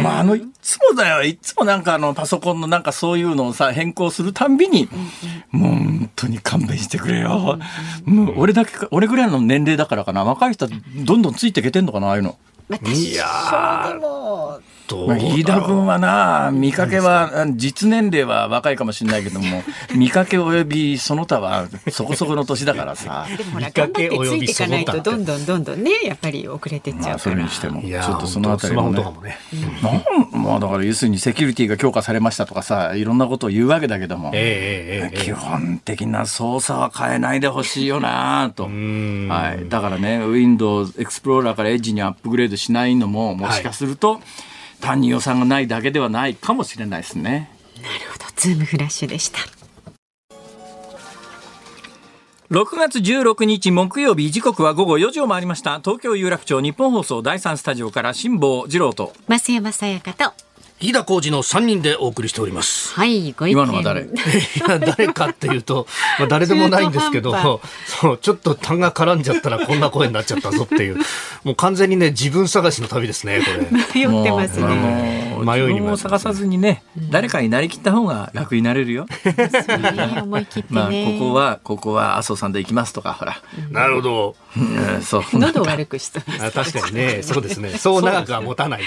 [0.00, 4.88] う、まあ、あのいつもだよいつもなんかあのパソコンのなんかそういうのをさ変更するたんびに、
[5.52, 7.58] もう本当に勘弁してくれよ。
[8.04, 10.68] もう俺だけ俺ぐらいの年齢だからかな若い人
[11.04, 12.36] どんどんついていけてんのかなああいうの。
[12.84, 14.60] いやでも
[14.96, 19.62] まあ、飯田君はな、見かけは、実年齢は若いかもしれないけども、
[19.94, 23.26] 見かけ及びその他はそこそこの年だからさ。
[23.36, 27.10] でもほら、頑張ってついていかないと、どんどんどんどんね、やっぱり遅れてっちゃうから。
[27.10, 29.04] まあ、それにしても、ちょっとそのあたりもね。
[30.32, 38.64] うん、まあだから要するにセキュリティが強化されましたとかさ、いろんなことを言うわけだけども、えーえー、基本的な操作は変えないでほしいよなと。
[38.64, 39.68] はい。
[39.68, 44.22] だからね、Windows Explorer から Edge にアップグレードしないのも、もしかすると、はい
[44.80, 47.50] 単に予算がないだけではないかもしれないですね。
[47.76, 49.38] なるほど、ズームフラッシュでした。
[52.50, 60.32] 6月16日木曜日時刻は午後4時を回りました東京有楽町日本放送第三スタジオから辛坊治郎と増山さやかと
[60.82, 62.94] 飯田浩二の3人でお送りしております。
[62.94, 63.52] はい、ご意見。
[63.52, 64.04] 今のは誰？
[64.08, 64.08] い
[64.66, 65.86] や、誰かっていうと、
[66.18, 67.36] まあ、誰でもないんですけど
[67.86, 70.96] そう、ちょっと単が絡んじゃったらこんな声になっちゃったぞっていう、
[71.44, 74.06] もう完全にね、自分探しの旅ですね、これ。
[74.08, 75.20] 迷ってますね。
[75.44, 79.06] 迷いに迷って自分を探さずにね、誰かになりきった方が楽になれるよ。
[79.22, 79.30] そ
[79.74, 81.16] うね思い切ってまあ、こね。
[81.18, 83.36] こは、ここは麻生さんで行きますとか、ほら。
[83.70, 84.36] なるほど。
[84.56, 84.60] う
[84.98, 85.22] んそう。
[85.34, 87.70] 喉を悪くした確かにね、そうですね。
[87.76, 88.86] そう長くは持たないね。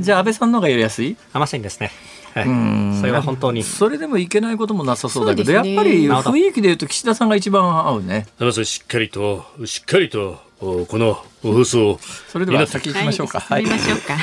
[0.00, 1.07] じゃあ安倍さんの方がやりやすい？
[1.32, 1.90] 甘さいんですね。
[2.34, 2.98] はいん。
[3.00, 3.62] それは本当に。
[3.62, 8.26] それでもいけないこともなさそうだけど、ねやっぱり雰囲気で言うと岸田さんが一番合うね。
[8.64, 12.00] しっかりと、しっかりと、おこの放送を
[12.32, 13.38] それでは先行きましょうか。
[13.38, 14.16] はい、進みましょうか。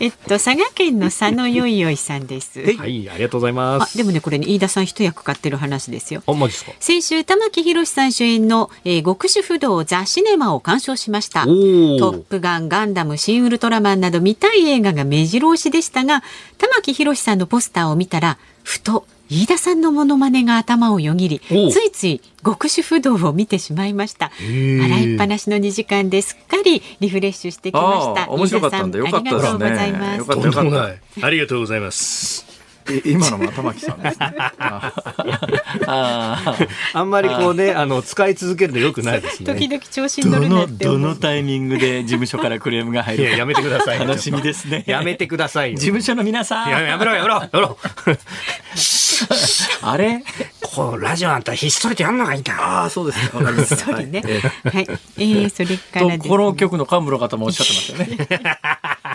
[0.00, 2.60] えっと、佐賀県の佐野よいよいさんです。
[2.76, 3.94] はい、ありがとうございます。
[3.94, 6.22] あでもね、これね、飯田さん一役買ってる話ですよ。
[6.26, 6.72] あ、マジですか？
[6.80, 11.44] 先週玉木宏さん主演の、えー極主不動ザ・シネマを鑑賞しました。
[11.44, 16.22] トップガン、ガンダム、シン・ウルトラマンなど見たい映画が目白押しでしたが、
[16.56, 24.30] 玉木宏さんのポスターを見たら、ふと飯田さんのモノマネが頭をよぎり、ついつい極主不動を見てしまいました。
[24.38, 28.30] ー洗いっぱなしの2時間ですっかりリフレッシュしてきました。
[28.30, 30.18] 面白かったんでよかったですねありがとうございます。
[30.18, 31.00] よかったとんでもない。
[31.22, 32.52] ありがとうございます。
[32.90, 34.34] え今のは玉木さんですね。
[34.36, 34.92] あ
[35.86, 36.56] あ
[36.92, 39.78] あんまりこうね、あの、使い続けるのよくないです時ね。
[39.78, 41.00] 々調子に乗どるなのって思う。
[41.00, 44.06] どのタイミングで事務所からクレームが入るやめてくださいよ。
[44.06, 44.84] 楽しみですね。
[44.86, 45.78] やめてくださいよ。
[45.78, 46.70] 事務所の皆さん。
[46.70, 47.78] ややめろやめろやめろ。
[49.82, 50.22] あれ？
[50.74, 52.54] こうラジオあんたひっそりとやんのがいいんだ。
[52.54, 53.76] ああそうですかりました。
[53.76, 54.22] そうね。
[54.64, 54.86] はい
[55.18, 58.58] えー、それからです、とこの曲の幹部の方もおっしゃってましたよね。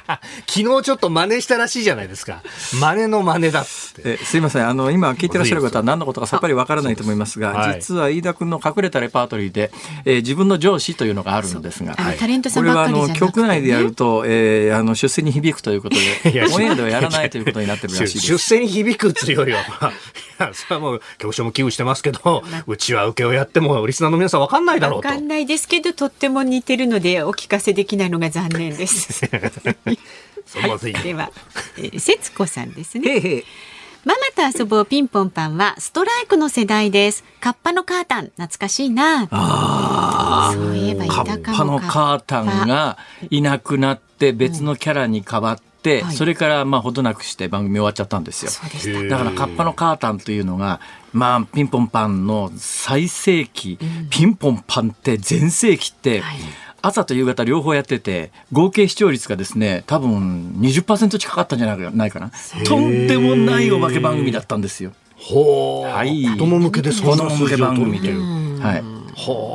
[0.47, 2.41] 昨日ちょっと真似したらしいじゃないですか。
[2.79, 4.13] 真似の真似だっつって。
[4.13, 9.71] えすいませんあの今聞いてらっしゃる方は何のことかさっぱりわからないと思いますが、はい実は飯田君の隠れたレパートリーで、
[10.05, 18.27] えー自分の上司というのがあるんですが、あのタレントさこれはあんばっかりじゃなくて、ね、の局内でやると、えーあの出世に響くということでオンエアではやらないということになってるらしいです。
[18.27, 19.93] 出世に響くっつうよりは、まあ、い
[20.39, 25.07] や、それはもう、局長も危惧してますけど、うちは受けをやっても、リスナーの皆さん分かんないだろうと。
[25.07, 29.25] わかんないですけど、とっても似てるので、お聞かせできないのが残念です。
[30.45, 30.93] それまずい。
[30.93, 31.31] では、
[31.77, 33.17] えー、節子さんですね。
[33.17, 33.43] へ
[34.05, 37.25] ママと遊ぼうピンポンパンはストライクの世代です。
[37.41, 39.27] カッパのカータン、懐かしいな。
[40.53, 42.97] そういえばいカたかもッパのカータンが
[43.29, 46.15] いなくなって別のキャラに変わって、はい。
[46.15, 49.09] それからまあほどなくして番組終わっちゃったんですよ。
[49.09, 50.79] だからカッパのカータンというのが、
[51.11, 53.77] まあ、ピンポンパンの最盛期、
[54.09, 56.37] ピンポンパンって全盛期って、はい
[56.81, 62.31] 朝と夕方両方やってて、合計視聴率がですね、多分20%近かったんじゃないかな。
[62.65, 64.93] とんでもないお化け番組だったんですよ。
[65.15, 65.89] ほう。
[65.89, 67.99] はい子供向けでそ子んな数字を取。
[67.99, 68.21] る
[68.59, 68.96] はい。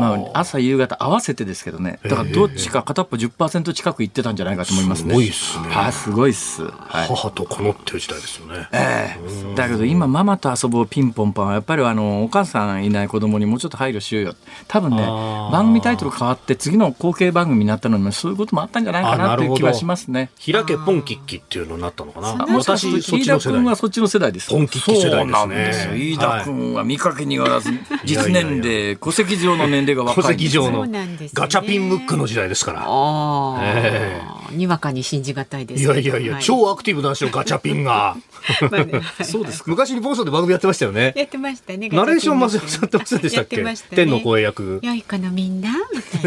[0.01, 2.01] まあ、朝夕方合わせてですけどね。
[2.03, 5.11] だからどっちか片っぽ10%近くいってたんじゃないかと思いますね。
[5.11, 6.65] すごいっすねはい、すごいっす。
[6.65, 7.07] はい。
[7.09, 8.69] 母と子のっていう時代ですよね。
[8.73, 14.35] ええだけど今ママと遊ぼうピンポンパンはやっぱりあのお母さんいない子供にもうちょっと配慮しようよ
[14.69, 20.31] 多分ね番組タイトル変わって次の後継番組になったのにもそういうこともあったんじゃないかあなという気はしますね。
[20.45, 22.47] 開けポンキッキっていうのになったのかな。
[22.57, 23.77] 私、飯田君は。
[23.77, 24.51] そっちの世代です。
[24.51, 25.95] ポンキッキ世代ですねそうなんですよ。
[25.95, 27.71] 飯田君は見かけによらず、
[28.05, 30.23] 実年齢、戸籍上の年齢が若い。
[30.25, 32.83] 戸籍上そのうなんですねガチャピンムックの時代ですから。
[32.85, 34.21] ああ、え
[34.53, 35.87] にわかに信じがたいですい。
[35.87, 38.17] やいやいや、はい超アクティブなんですよ、ガチャピンが。
[39.23, 39.71] そうですか。
[39.71, 41.13] 昔に放送で番組やってましたよね。
[41.17, 41.89] やってましたね。
[41.91, 44.81] ナレーションまずやってませんでしたっけ天の声役。
[44.83, 45.71] 良い子のみんな？
[45.95, 46.23] みたい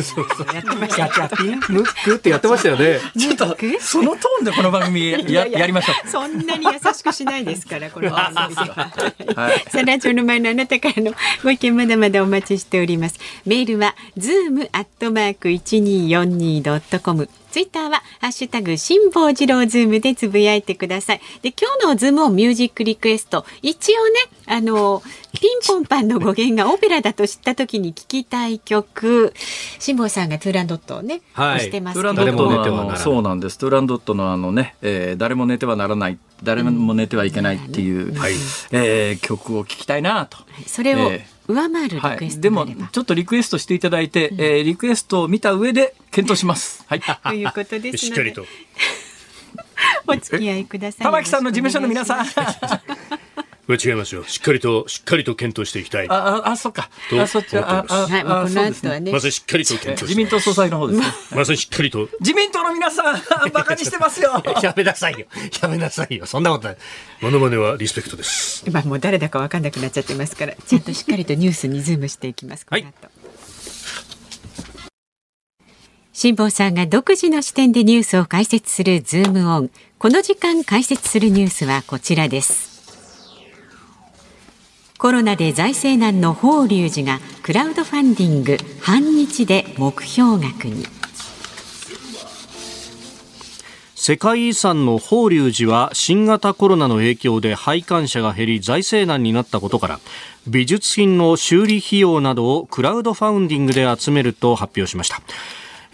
[0.47, 0.53] な。
[0.53, 1.07] やってました。
[1.07, 2.99] ガチャピンムックってやってましたよね。
[3.17, 6.07] ちょっと、そのトーンでこの番組やややりましょう。
[6.09, 8.91] そんなに優しくしないですから、この番組では。
[9.35, 13.14] はいさあラジオの前のあなたからのご意見まだまだお待ちしております。
[13.45, 17.29] メールは zoom アットマーク一二四二ドットコム。
[17.51, 21.21] ツイッターはハッシュタグ辛坊治郎ズームでつぶやいてください。
[21.41, 23.45] で今日のズームオンミュージックリクエスト。
[23.61, 24.11] 一応ね
[24.47, 25.01] あの
[25.31, 29.33] ピンポンパンの語源がオペラだと知った時に聞きたい曲。
[29.79, 31.55] 辛坊さんがトゥーランドットをね、はい。
[31.55, 33.57] 押してますトゥーけどランドットのあ誰も寝てはならそうなんです。
[33.57, 38.33] トゥーランドットのあのね、えー誰も寝てはならない、誰も寝てはいけないっていう、はい
[38.71, 40.39] えー曲を聴きたいなと。
[40.67, 46.83] それをえ上回るリはい、クエスでもトがあれば、ちょっとリクエストしていただいて、えーリクエストを見た上で検討します。
[46.87, 47.01] はい。
[47.23, 48.45] ということですのでしっかりと。
[50.07, 51.03] お付き合いください。
[51.03, 52.25] 玉木さんの事務所の皆さん。
[53.67, 54.23] 間違えますよ。
[54.25, 56.09] しっかりと、しっかりと検討していきたい。
[56.09, 56.89] あ、あ、あ、そっか。
[57.09, 59.11] とあ、そっちは、あ、あ、はい、もうこの後はね。
[59.11, 61.05] まずしっかりと検討して自民党総裁の方ですね。
[61.35, 62.07] まずしっかりと。
[62.19, 64.43] 自民党の皆さん、 バカにしてますよ。
[64.61, 65.25] やめなさいよ。
[65.61, 66.25] やめなさいよ。
[66.27, 66.77] そんなことない。
[67.21, 68.63] モノマネはリスペクトです。
[68.67, 72.65] 今もう誰だかわかんなくなっちゃってますから、ちゃんとしっかりとニュースにズームしていきます。
[72.65, 73.09] この後
[76.13, 79.69] 辛坊さんが独自の視点でニュースを解説するズームオン。
[79.97, 82.74] この時間解説するニュースはこちらです
[84.97, 90.85] コロナで財政難の法隆寺がクラウドファンディング半日で目標額に。
[93.95, 99.99] 世界遺産の法隆寺は新型コロナの影響で拝観者が減り財政難になったことから
[100.47, 105.21] 美術品の修理費用などをクラウドファンディングで集めると発表しました。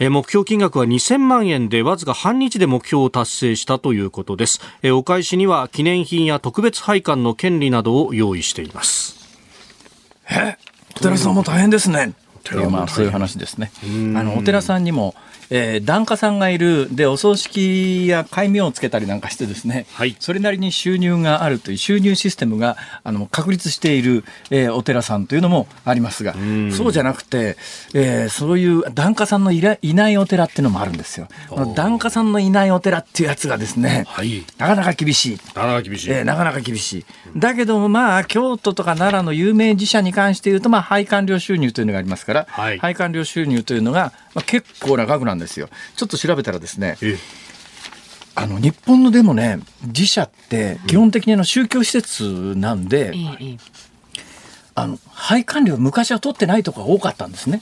[0.09, 4.59] 目標金額は2000万円でわずか半日で目標を達成したということです。
[4.83, 9.15] お返しには記念品や特別拝観の権利などを用意しています。
[10.29, 10.57] え？
[10.95, 12.13] 寺さんも大変ですね。
[12.49, 15.15] っていうまあそういう話ですねあのお寺さんにも
[15.53, 26.33] えー、檀家さんがいるでお葬式や戒名をつけたりなんかしてですね、はい、それなりに収入があるという収入システムがあの確立している、えー、お寺さんというのもありますが
[26.71, 27.57] そうじゃなくて、
[27.93, 31.27] えー、そういう檀家さんのいらいないお寺っていうのもあるんですよ。
[31.75, 35.37] 檀家さんのいないお寺っていうやつがですね、はい、なかなか厳しい。
[35.47, 36.11] なかなか厳しい。
[36.11, 37.05] えー、なかなか厳しい。
[37.35, 45.69] だけどまあ京都とか奈良の有名寺社に関して言うとまあ拝観料収入というのがありますから、はい、拝観料収入というのがまあ、結構な額なんですよ。
[45.95, 46.97] ちょっと調べたらですね、
[48.35, 53.57] あの日本のでもね自社って基本的にあの宗教施設なんで、うん、
[54.75, 57.61] あの配管料昔は取ってないとこが多かったんですね。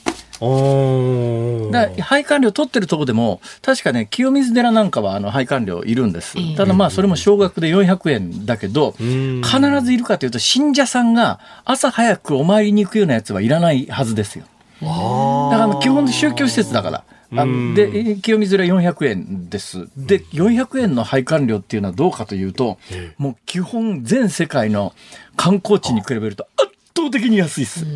[1.70, 9.44] だ配管料取ってるとこでも確かね清水寺なんかはあの配管料いるんです、ただまあそれも少額で400円だけど必
[9.82, 14.46] ずいるかというと信者さんが朝早くお参りに行くようなやつはいらないはずですよ。
[14.80, 17.04] だから基本宗教施設だから。
[17.32, 19.88] あで清水寺400円です。
[19.96, 22.78] で400円の配管料っていうのはどうかというと、
[23.18, 24.94] もう基本全世界の
[25.36, 27.86] 観光地に比べると圧倒的に安いです。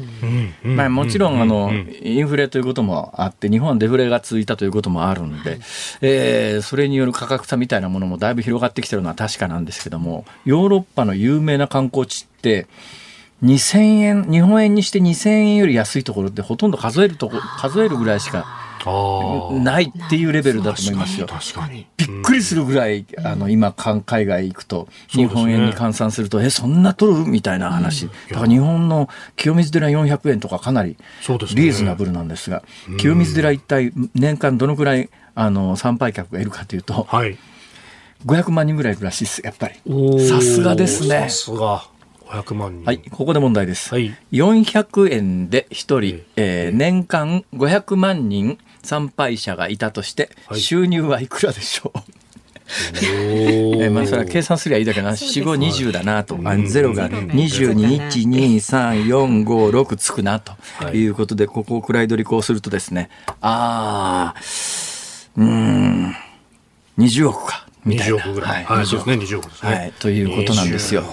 [0.63, 5.59] まあ、もちろんあのインフレということもあって日本はデフレが続いたということもあるんで、
[6.01, 12.67] えー、それによる価格差みたいなものもだいぶ広がってきてるのは確かなんですけどもヨーロッパの有名な観光地って
[13.43, 18.47] 2000円、日本円にして2000円より安いところってほとんど数えるとこ、数えるぐらいしか
[19.63, 21.27] ないっていうレベルだと思いますよ。
[21.97, 27.27] びっくりするぐらい、あの、今、海外行くと、日本円に換算すると、え、そんな取る？
[27.27, 28.09] みたいな話。
[28.31, 30.97] だから日本の清水寺400円とかかなり
[31.55, 32.63] リーズナブルなんですが、
[32.99, 37.37] 清水寺一体年間どのくらい、あの、参拝客がいるかというと、はい、
[38.27, 39.75] 500万人ぐらいいるらしいです、やっぱり。
[40.29, 41.29] さすがですね。
[41.29, 41.85] さすが。
[42.27, 42.85] 500万人。
[42.85, 43.93] はい、ここで問題です。
[43.93, 51.99] はい、400円で1人、えー、年間500万人参拝者がいたとして、収入はいくらでしょう、
[53.05, 60.53] えまあそれは計算すりゃいいだけどな四五二十だなと、あゼロが二十二一二三四五六つくなと。
[60.93, 61.05] い。
[61.07, 63.11] うことで、ここをくらい取りこうするとですね。
[63.41, 64.41] ああ
[65.37, 66.17] うん。
[66.99, 67.67] 20億か。
[67.85, 68.17] みたいな。
[68.17, 68.65] 20億ぐらい。
[68.65, 69.73] はい、そうですね、20億ですね。
[69.73, 71.05] はい、ということなんですよ。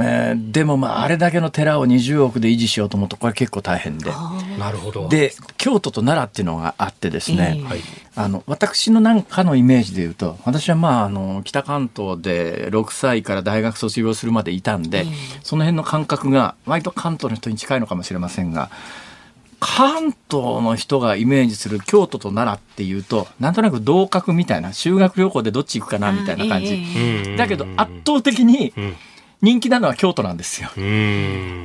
[0.00, 4.12] えー、でもまああれだけの寺を20億で維持しようと思うとこれ結構大変で。
[4.58, 5.08] なるほど。
[5.08, 7.82] で京都と奈良っていうのがあってですね、えー、
[8.14, 15.06] あの私のなんかのイメージで言うと私はまああの北関東で6歳から大学卒業するまでいたんで、えー、
[15.42, 18.70] その辺の感覚が割と関東の人に近いのかもしれませんが。
[19.60, 28.72] 関東の人がイメージする京都と奈良っていうとなんとなく同格みたいな修学旅行でどっち行くかなみたいな感じ、だけど圧倒的に
[29.40, 30.68] 人気なのは京都なんですよ。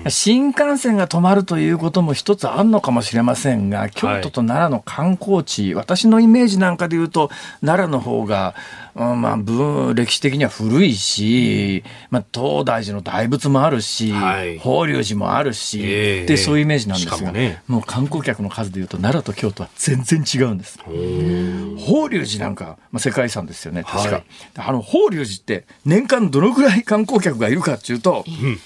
[0.10, 7.32] 新幹線が止まるということも一つあるのかもしれませんが、京都と奈良の観光地、はい、私のイメージなんかで言うと、
[7.62, 8.54] 奈良の方が、
[8.96, 20.80] うん、まあ、歴史的には古いし、まあ、東大寺の大仏もあるし、はい、法隆寺もあるし、えー、で、そういうイメージなんですが、ね、もう観光客の数で言うと、奈良と京都は全然違うんです。
[21.80, 24.16] 法隆寺なんか、まあ、世界遺産ですよね、確か。
[24.16, 24.24] はい、
[24.56, 28.60] あの、法隆寺って年間どのぐらい観光客がいるかっていうと、うん、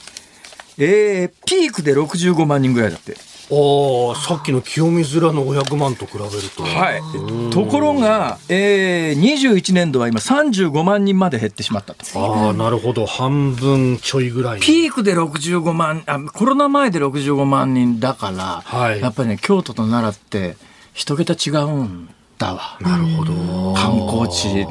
[0.78, 3.16] えー、ピークで65万人ぐらいだって。
[3.50, 6.64] ああ、さっきの清水寺の500万と比べると。
[6.64, 7.52] はい。
[7.52, 12.04] ところが、えー、21年度は今35万人まで減ってしまったと。
[12.20, 13.06] ああ、なるほど。
[13.06, 14.60] 半分ちょいぐらい。
[14.60, 20.58] ピークで65万、あ、コロナ前で65万人だから、はい、やっぱりね、京都と奈良って
[20.94, 22.78] 一桁違うんだわ。
[22.82, 23.74] なるほど。
[23.76, 24.66] 観光地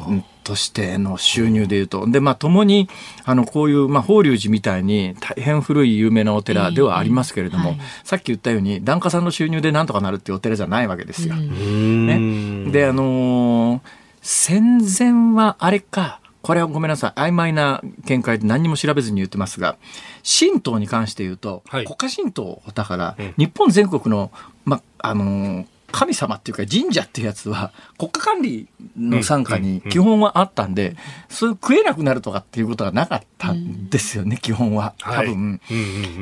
[0.47, 2.09] としての収入でいうと。
[2.09, 2.87] で、まあ、ともに、
[3.25, 11.35] あの、こういう、まあ、法隆寺みたいに大変古い有名なお寺ではありますけれども、えーはい、さっき言ったように、檀家さんの収入でなんとかなるっていうお寺じゃないわけですよ。
[11.35, 12.71] ね。
[12.71, 13.81] で、あのー、
[14.21, 17.19] 戦前はあれか、これはごめんなさい。
[17.19, 19.75] 曖昧な見解で何にも調べずに言ってますが、
[20.23, 24.31] 神道に関して言うと、はい、国家神道だから、日本全国の、
[24.63, 25.65] ま、あのー、
[25.97, 30.95] 神様っていうか神社っていうやつは国家管理の傘下に基本はあったんで、
[31.27, 34.93] そういう食えなくなるとかっていうことがなかったんですよね、基本は。
[34.99, 35.59] 多分。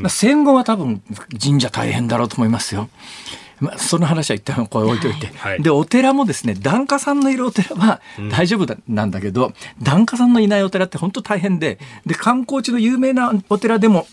[0.08, 1.02] 戦後は多分
[1.44, 2.90] 神社大変だろうと思いますよ。
[3.60, 5.62] まあ、その話は一旦これ置いといて、はい。
[5.62, 8.00] でお寺もですね檀家さんのいるお寺は
[8.32, 9.52] 大丈夫だ、なんだけど
[9.82, 14.08] 檀家さんのいないお寺って本当大変でで観光地の有名なお寺でも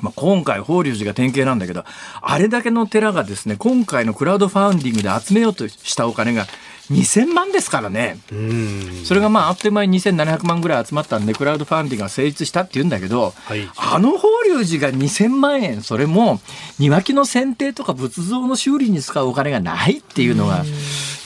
[0.00, 1.84] まあ、今回法隆寺が典型なんだけど
[2.20, 6.46] あれだけの寺がですね今回のクラウドファウンディングで集めようとしたお金が
[6.90, 8.18] 2000万ですからね。
[8.30, 16.40] うんそれがまああっという間に2700万ぐらい集まったんでクラウドファンディングが成立したって言うんだけど、はいあの法隆寺が2000万円それも
[16.78, 20.64] 庭木の剪定とか仏像の修理に使うお金がないっていうのが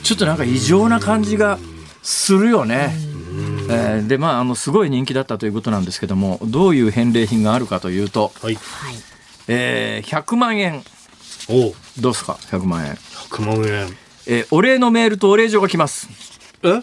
[0.03, 1.59] ちょっとなんか異常な感じが
[2.03, 3.10] するよね。
[3.71, 8.55] えーでまああのすごい人気だったということなんですけどもどういう返礼品があるかというと、はい。
[8.55, 8.61] は
[8.91, 8.95] い。
[9.49, 10.83] えー100万円
[11.49, 11.69] お。
[11.71, 13.97] うどうですか？100万円、100万円
[14.27, 16.09] えーお礼のメールとお礼状が来ます。
[16.63, 16.81] え？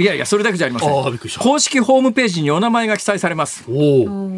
[0.00, 0.90] いやいやそれだけじゃありません。
[0.90, 1.40] あーびっくりした。
[1.40, 3.64] 公式ホームページにお名前が記載されます。
[3.68, 4.30] おお。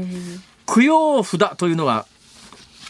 [0.67, 2.07] 供養札というのが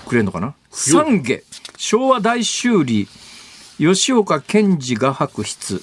[0.07, 0.55] くれるのかな？
[0.71, 1.43] 三下
[1.77, 3.09] 昭和大修理。
[3.79, 5.81] 吉岡賢治画伯筆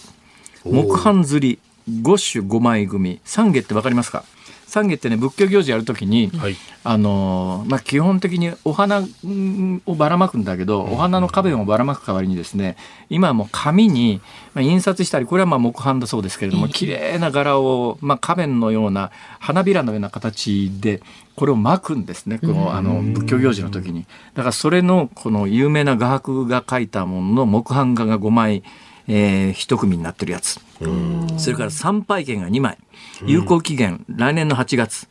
[0.64, 1.60] 木版刷り
[2.02, 3.20] 五種五枚組。
[3.24, 4.24] 三下ってわかりますか？
[4.68, 6.56] 三下ってね仏教行事やるときに、はい。
[6.84, 12.78] あのーまあ、基本的にお花うんをばらまくんだけど、お花の花弁をばらまく代わりにですね
[13.10, 14.22] 今はもう紙に、
[14.54, 21.02] まあ、印刷したりこれはまあ木版だそうですけれども綺麗な柄を、まあ、花弁のような花びらのような形で
[21.36, 24.06] これを巻くんですねこのあの仏教行事の時に。
[24.36, 28.64] だからそれのこの有名な画伯が描いたものの木版画が5枚、
[29.10, 30.60] えー一組になってるやつ。
[31.38, 32.78] それから参拝券が2枚。
[33.26, 35.08] 有効期限、来年の8月。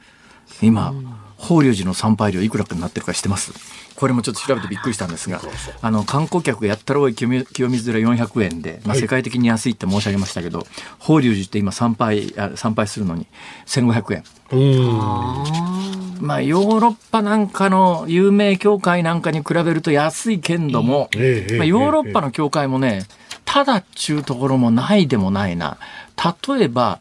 [0.62, 0.94] 今、
[1.38, 3.52] 法隆寺の参拝料いくらかになってるか知ってます？
[3.94, 5.40] これもちょっと調べてびっくりしたんですが、
[5.80, 7.28] あの、観光客がやったら多い清
[7.68, 10.66] 水寺400円で、まあ、世界的に安いって申し上げましたけど、
[11.00, 13.26] 法隆寺って今参拝、あ参拝するのに
[13.66, 14.24] 1500円。
[14.52, 14.56] う
[16.22, 16.26] ん。
[16.26, 21.58] まあ、ヨーロッパなんかの有名教会なんかに比べると安いけんども、ええええ。
[21.58, 23.06] まあ、ヨーロッパの教会もね、
[23.44, 25.78] ただっちゅうところもないでもないな。
[26.48, 27.00] 例えば、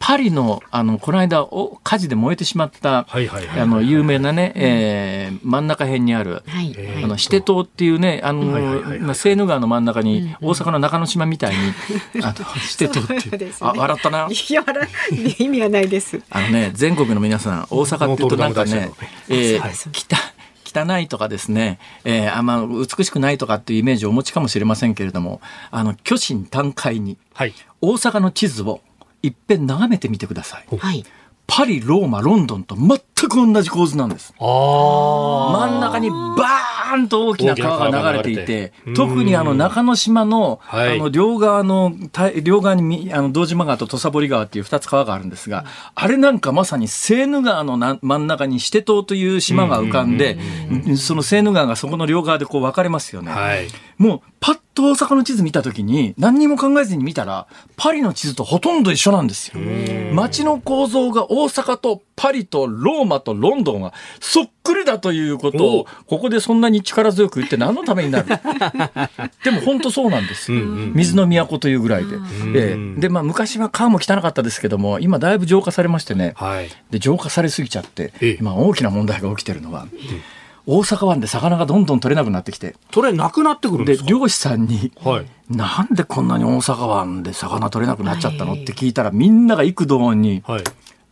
[0.00, 6.74] パリの、あの、この間、お火事で燃えてしまった、はいはいはいあの、有名なね、えー真ん中辺にある、はい。
[7.04, 13.38] あの、シテ島っていうね、あの、はいはいはいセーヌ川の真ん中に、大阪の中之島みたいに、あの、シテ島っていう。
[13.38, 13.52] ね。
[13.60, 14.28] あ、笑ったな。
[14.30, 14.88] いや、笑
[15.38, 16.20] い意味はないです。
[16.30, 18.90] あのね、全国の皆さん、大阪っていうとなんかね、
[19.28, 20.16] えーはい汚
[20.72, 25.40] 汚いとかですね、えーあんま美しくないとかっていうイメージをお持ちかもしれませんけれども、
[25.70, 27.52] あの、巨神短海に、はい。
[27.80, 28.80] 大阪の地図を
[29.22, 30.76] 一遍眺めてみてください。
[30.76, 31.04] はい。
[31.46, 34.32] パリ、ローマ、ロンドンと全く同じ構図なんです。
[34.38, 45.64] ああ真ん中にバーンと大きな川が流れていて特にあの中之島の、はいあの両側の、た両側にみあの道島川と土佐堀川っていう二つ川があるんですが、
[45.96, 50.38] あれなんかまさにセーヌ川のな真ん中にシテ島という島が浮かんで、
[50.96, 53.32] そのセーヌ川がそこの両側でこう分かれますよね。
[53.32, 53.66] はい
[53.98, 57.46] もうパッと大阪の地図見た時に何にも考えずに見たら
[57.76, 59.60] パリの地図とほとんど一緒なんですよ。
[60.14, 68.26] 街の構造が大阪とパリとローマとロンドンがそっくりだということをここでそんなに力強く言って何のためになる？
[69.44, 70.52] でも本当そうなんです。
[70.52, 70.60] よ。
[70.64, 72.16] 水の都というぐらいで。
[72.54, 73.00] ええ。
[73.00, 76.32] でまあ昔は川も汚かったですけども今だいぶ浄化されましてね。
[76.36, 76.68] はい。
[76.90, 78.36] で浄化されすぎちゃってええ。
[78.40, 79.86] 今大きな問題が起きてるのは
[80.66, 82.76] 大阪湾で魚がどんどん取れなくなってきて。
[82.92, 84.02] それなくなってくるんでか？
[84.02, 85.26] です漁師さんに、はい。
[85.48, 90.64] なんでこんなに大阪湾で魚取れなくなっちゃったのって聞いたら、みんなが幾度に、はい。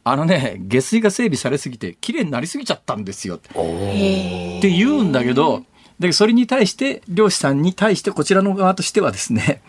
[0.04, 3.36] あのね、下水が整備されすぎて、綺麗になりすぎちゃったんですよ。
[3.36, 5.64] ってへって言うんだけど、
[5.98, 9.60] でそれに対して、漁師さんに対して、こちらの側としてはですね、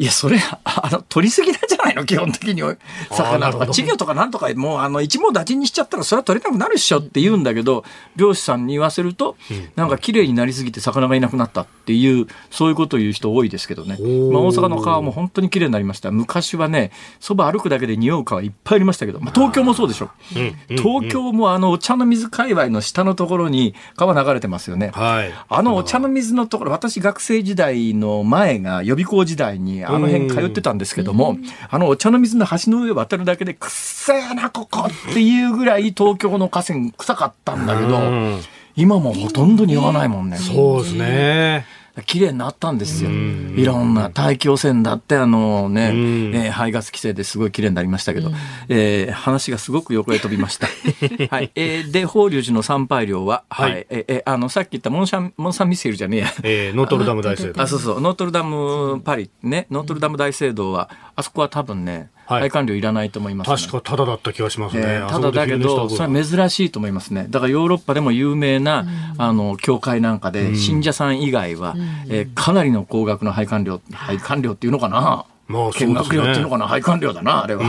[0.00, 2.06] いや、それ、 あの、取りすぎなんじゃないの？
[2.06, 2.62] 基本的に。
[2.62, 2.74] な
[3.10, 7.84] 魚とか、稚魚とかなんとか、もう、あの、一網打尽にしちゃったら、それは取れなくなるっしょって言うんだけど、
[8.16, 9.36] 漁師さんに言わせると、
[9.76, 13.98] なんか綺麗になりすぎて魚がいなくなったっていう、そういうことを言う人多いですけどね。
[14.00, 16.10] ーまあ、大阪の川も本当に綺麗になりました。
[16.10, 20.08] 昔はね、そば歩くだけで匂う川いっぱいありましたけど、まあ、東京もそうでしょ。
[20.34, 24.92] うん東京もあの、お茶の水界隈の下のところに川流れてますよね。
[24.94, 31.36] はいあのお茶の水のところ、私学生時代の前が予備校時代にあの辺通ってたんですけども、
[31.68, 38.40] あのお茶の水の橋の上渡るだけでくっせえな、ここっていうぐらい東京の河川臭かったんだけどうん、
[38.76, 40.36] 今もほとんど匂わないもんね。
[40.36, 41.66] そうですね
[42.06, 43.10] 綺麗になったんですよ。
[43.10, 48.30] いろんな大気汚染だって、あのね、えー排ガス規制ですごい綺麗になりましたけど、
[48.68, 50.66] えー話がすごく横へ飛びました。
[51.30, 51.50] はい。
[51.54, 53.70] えーで、法隆寺の参拝料は、はい。
[53.72, 56.32] はいえーえーあの、さっき言ったモンシャン、モンサンミセルじゃねえや。
[56.42, 58.00] えーノートルダム大聖堂 あ、そうそう。
[58.00, 59.66] ノートルダムパリ、ね。
[59.70, 62.08] ノートルダム大聖堂は、あそこは多分ね、はい
[62.38, 63.56] 配管料いらないと思います、ね。
[63.56, 64.82] 確かタダだった気がしますね。
[64.84, 67.26] えーただだけど、それは珍しいと思いますね。
[67.28, 68.86] だからヨーロッパでも有名な、
[69.18, 71.74] あの、教会なんかで、信者さん以外は、
[72.08, 75.24] えーかなりの高額の配管料、配管料っていうのかな？
[75.48, 76.68] まあ見学料っていうのかな？
[76.68, 77.64] 配管料だな、あれは。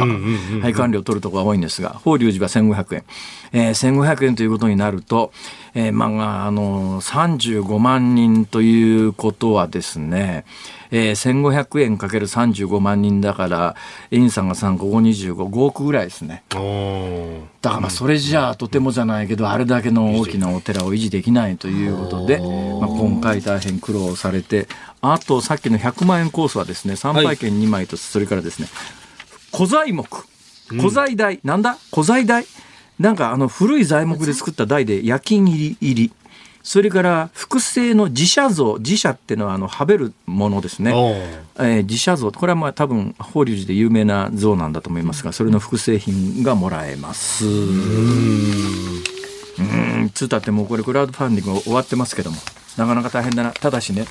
[0.62, 3.04] 配管料取るところが多いんですが、法隆寺は1500円。
[3.54, 5.32] えー、1500円ということになると、
[5.74, 6.06] えーま
[6.44, 10.44] あ、あの、35万人ということはですね、
[10.92, 13.76] えー、1500円かける35万人だから、
[14.12, 16.44] インさんが3、ここ25、5億ぐらいですね。
[17.62, 24.68] だからまあそれじゃあとてもじゃないけどあれだけの大きなお寺を維持できないということで、まあ、今回大変苦労されて
[25.02, 28.68] あとさっきの100万円コースはですね参拝券2枚とそれからですね
[29.56, 30.26] 古材木。
[30.70, 31.78] 古材台、なんだ？
[31.94, 32.46] 古材台？
[33.02, 36.12] なんかあの古い材木で作った台で夜勤入り入り。
[36.64, 40.92] それから複製の自社像自社っていうのはあのはべるものですね。
[41.58, 42.32] えー自社像。
[42.32, 47.48] これはまあ多分法隆寺で有名な像なんだと思いますがそれの複製品がもらえます。
[47.48, 49.04] うん。
[50.14, 52.38] つうたってもうこれクラウドファンディング終わってますけども
[52.78, 53.52] なかなか大変だな。
[53.52, 54.06] ただしね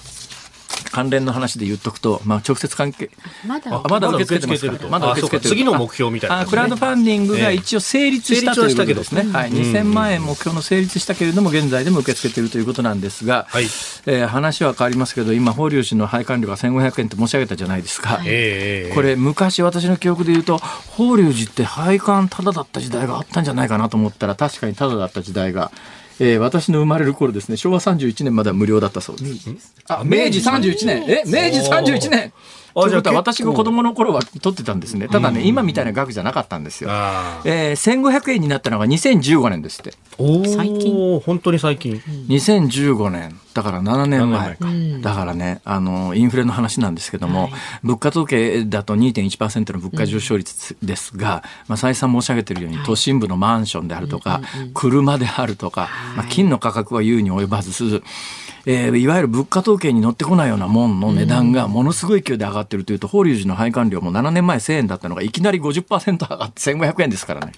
[0.84, 3.10] 関連の話で言っとくと、まあ、直接関係
[3.46, 5.48] まだあまだ受け付けてますからまだ受け付けてると。
[5.48, 5.48] まだ受け付けてる。
[5.48, 5.48] あそうか。
[5.48, 13.64] 次の目標みたいなあクラウドファンディングが一応成立したということですね、はい、2000万円目標の成立したけれども現在でも受け付けているということなんですが、はい。
[14.06, 18.94] えー話は変わりますけど今法隆寺の配管料が1500円って申し上げたじゃないですか、ええ。
[18.94, 25.72] これ昔私の記憶で言うと法隆寺って配管タダだった時代があったんじゃないかなと思ったら確かにタダだった時代が、
[26.20, 29.74] えー私の生まれる頃ですね昭和31年までは無料だったそうです。
[29.88, 31.04] あ明治31年。
[31.08, 32.32] え明治31年。
[32.74, 35.08] ということはじゃあ私が子供の頃は取ってたんですね。
[35.08, 39.80] ただね今みたいな額じゃなかったんですよ、あえー1500円になったのが2015年です。
[39.80, 41.20] って最近。
[41.20, 41.94] 本当に最近。
[42.28, 43.38] 2015年。
[43.54, 44.50] だから7年前。
[44.52, 47.50] 7年だからねあのインフレの話なんですけども、
[47.82, 54.40] 物価統計だと2.1%の物価上昇率ですが、まあ、再三申し上げているように、都心部のマンションであるとか、
[54.74, 58.02] 車であるとか、まあ、金の価格は優に及ばず、
[58.66, 67.52] えーいわゆる物価統計に乗ってこないようなもんの値段がものすごい勢いで上がってるというと、法隆寺の配管料も7年前1000円だったのがいきなり50%上がって1500円ですからね。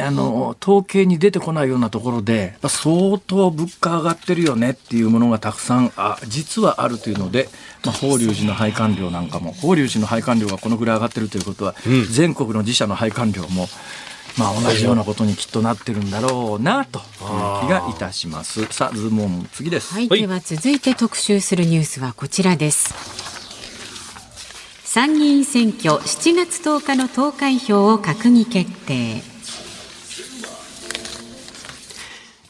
[0.00, 7.48] あの統計に出てこないようなところで相当物価上がってるよねっていうものがたくさんあ実はあるというので、
[7.84, 11.74] まあ、法隆寺の配管料なんかも法隆寺の配管料がこのぐらい上がってるということは、
[12.10, 13.68] 全国の自社の配管料も、
[14.38, 17.04] まあ、同じようなことにきっとなってるんだろうなという
[17.66, 18.64] 気がいたします。
[18.66, 19.92] さあズームオン次です。
[19.92, 22.94] はい、はいでは続いて特集するニュースはこちらです。
[24.84, 29.31] 参議院選挙7月10日の投開票を閣議決定。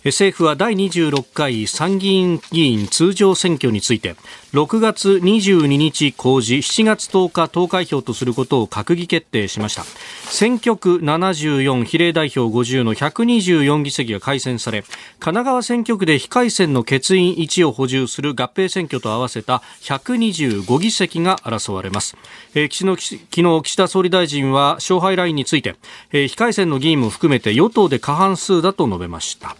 [0.04, 4.16] 政府は第26回参議院議員通常選挙について
[4.52, 9.84] 6月22日公示7月10日投開票とすることを閣議決定しました。
[10.32, 22.16] 選挙区74比例代表50の124議席が改選され神奈川選挙区で非改選の欠員1を補充する合併選挙と合わせた125議席が争われます、
[22.54, 25.76] えー昨日岸田総理大臣は勝敗ラインについて、
[26.12, 29.56] えー非改選の議員も含めて与党で過半数だと述べました、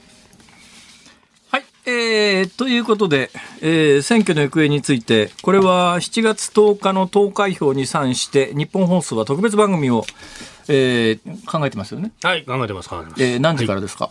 [1.85, 3.31] えー、ということで、
[3.61, 10.05] えー選挙の行方について、これは7月10日の投開票に際して、日本放送は特別番組を、
[10.69, 12.13] えー考えてますよね？
[12.23, 13.23] はい、考えてます、考えてます。
[13.25, 14.11] えー何時からですか、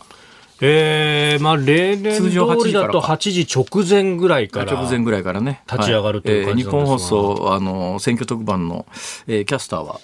[0.60, 4.72] えー、まあ、例年通通常8りだと時からか8時直前ぐらいから。
[4.74, 5.62] 直前ぐらいからね。
[5.70, 8.84] 立ち上がるという感じはえー日本放送、あの、選挙特番の、
[9.26, 9.98] えーキャスターは。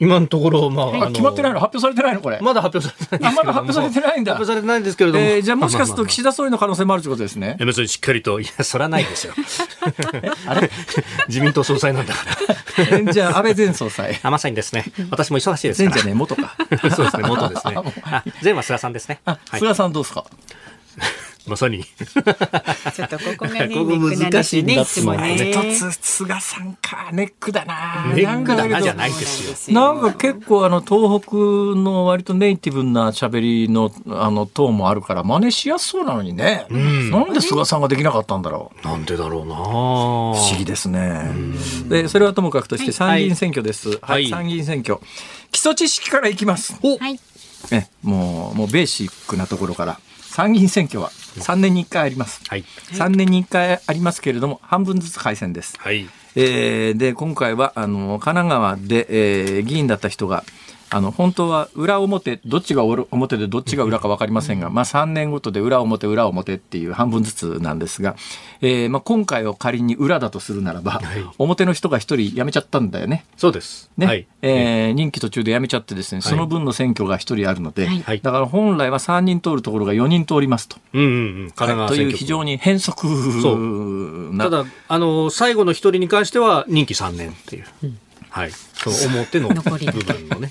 [0.00, 1.60] 今のところ、まあ、あ決まってないの？
[1.60, 2.20] 発表されてないの？
[2.22, 2.38] これ。
[2.40, 5.24] まだ発表されてないんですけれどもあまだ発表されてないんだ発表されてないんですけれども。
[5.24, 7.56] えーじゃあもしかするとまあ岸田総理の可能性もあるということですね。
[7.60, 9.34] 山さんしっかりといや、そらないですよ。
[10.46, 10.70] あれ？
[11.28, 12.24] 自民党総裁なんだか
[12.90, 13.02] ら。
[13.12, 14.18] じゃあ安倍前総裁。
[14.22, 14.84] あ、まさにですね。
[15.10, 15.90] 私も忙しいですから。
[15.90, 16.56] 前じゃねえ、元か。
[16.96, 17.74] そうですね、元ですね。
[18.04, 19.20] あ前は菅さんですね。
[19.26, 20.24] あ、はい菅さんどうですか？
[21.46, 21.84] まさに。
[22.94, 24.82] ちょっとここがね、 ここ難いつもしいね。
[24.82, 28.12] 一つ、菅さんか、ネックだな。
[28.14, 29.80] ネックだなじゃないですよ。
[29.80, 31.36] なんか結構あの東北
[31.80, 41.22] の割とネイティブな喋りのあのトーンもあるから真似しやすそうなのにね、なんで菅さんができなかったんだろうなんでだろうな不不思議ですね。
[41.88, 43.90] でそれはともかくとして参議院選挙です。
[43.90, 44.98] はい、はい参議院選挙
[45.52, 46.74] 基礎知識からいきます。
[46.74, 47.18] はい。
[47.70, 50.00] ね、もうもうベーシックなところから。
[50.30, 52.40] 参議院選挙は3年に1回あります。
[52.48, 52.64] はい。
[52.92, 55.76] 3年に1回ありますけれども、半分ずつ改選です。
[55.78, 56.08] はい。
[56.36, 60.44] えーで、今回は、あの、神奈川で、えー議員だった人が、
[60.92, 68.16] あの、本当は裏表、どっちが表でどっちが裏か分かりませんが、まあ3年ごとで裏表、裏表っていう半分ずつなんですが、
[68.60, 71.00] えーまあ今回を仮に裏だとするならば、
[71.38, 73.24] 表の人が一人辞めちゃったんだよね。
[73.36, 73.90] そうです。
[73.96, 74.26] ねはい。
[74.42, 80.76] えー任期途中で辞めちゃってですね、その分の選挙が一人あるので、はいはいだから本来は3人通るところが4人通りますと。
[80.92, 81.52] うんうんうん。
[81.88, 83.06] という非常に変則
[84.32, 87.64] なただ、あの、最後の一人に関しては任期3年っていう。
[88.30, 88.50] はい。
[88.52, 90.50] その表の残り部分のね。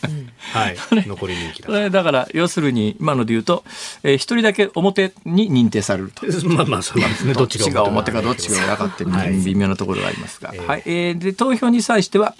[0.54, 0.78] はい。
[1.08, 1.74] 残り任期だそ。
[1.74, 3.64] れだから要するに今ので言うと、
[4.04, 6.26] えー一人だけ表に認定されると。
[6.50, 7.34] まあまあ、そうですね。
[7.34, 12.36] どっちが表かどっちが裏かっていう微妙なところがありますが、はいえーで投票に際しては、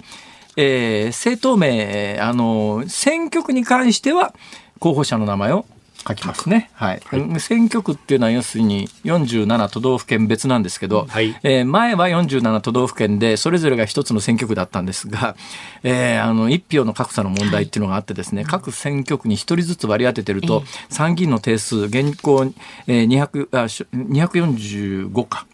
[0.56, 4.34] えー政党名あの選挙区に関しては
[4.78, 5.64] 候補者の名前を
[6.06, 6.70] 書きますね。
[6.74, 7.00] はい。
[7.40, 15.36] 選挙区っていうのは要するに47都道府県別なんですけど、はいえー前は47都道府県でそれぞれが一つの選挙区だったんですが、
[15.82, 22.52] えーあの一票の格差の問題っていうのがあってですね、各選挙区に一人ずつ割り当ててると、参議院の定数現行、
[22.86, 25.46] えー、200あし245か、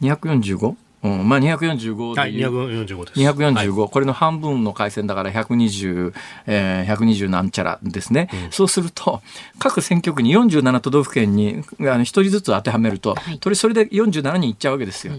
[0.00, 0.74] 245?
[1.02, 2.32] うん、まあ245はい。
[2.32, 3.20] でいう、245です。
[3.20, 6.12] 245、これの半分の回線だから120、
[6.46, 9.22] えー、120なんちゃらですね、そうすると、
[9.58, 15.14] 各選挙区に47都道府県にあの1人ずつ当てはめると、はいとりそれで47人いっちゃうわけですよ。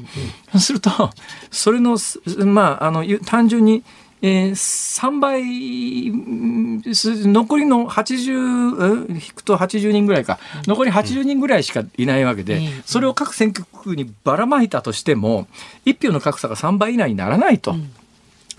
[0.51, 0.89] そうすると、
[1.51, 3.83] それの、すまあ、あの、ゆ単純に、
[4.21, 6.11] えー、3倍、
[7.31, 12.83] 残りの80、え引くと80人ぐらいか、残り80人ぐらいしかいないわけで、うん。
[12.85, 15.47] それを各選挙区にばらまいたとしても、
[15.85, 17.75] 1票の格差が3倍以内にならないと。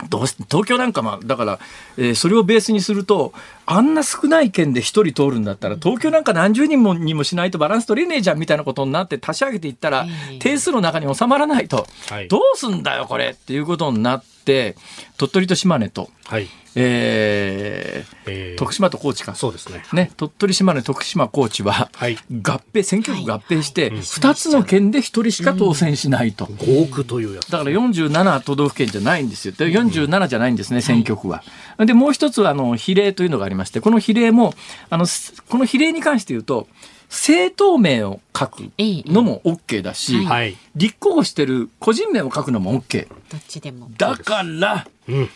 [0.09, 1.59] どうし東京なんかまあだから、
[1.97, 3.33] えーそれをベースにすると
[3.65, 14.75] あんな少ない県で1人通るんだったら東京なんか何十人もにもしないとバランス取れねえじゃんみたいなことになって足し上げていったらええ定数の中に収まらないと、はいどうすんだよこれっていうことになって
[15.17, 16.47] 鳥取と島根と、はい。
[16.75, 19.35] えーえー徳島と高知か。
[19.35, 19.83] そうですね。
[19.93, 22.17] ね、鳥取島根徳島高知ははい。
[22.31, 26.45] 合併選挙区合併して2つの県で1人しか当選しないと。
[26.45, 27.51] 5億というやつ。
[27.51, 29.53] だから47都道府県じゃないんですよ。
[29.57, 31.43] で47じゃないんですね、選挙区は。
[31.85, 34.53] で、もう一つは、あの、比例というのがありまして、この比例も、
[34.89, 36.67] あの、すこの比例に関して言うと、
[37.09, 40.57] 政党名を書くのも OK だし、はいはい。
[40.75, 43.07] 立候補してる個人名を書くのも OK。
[43.07, 43.89] どっちでも。
[43.97, 45.29] だから、うん。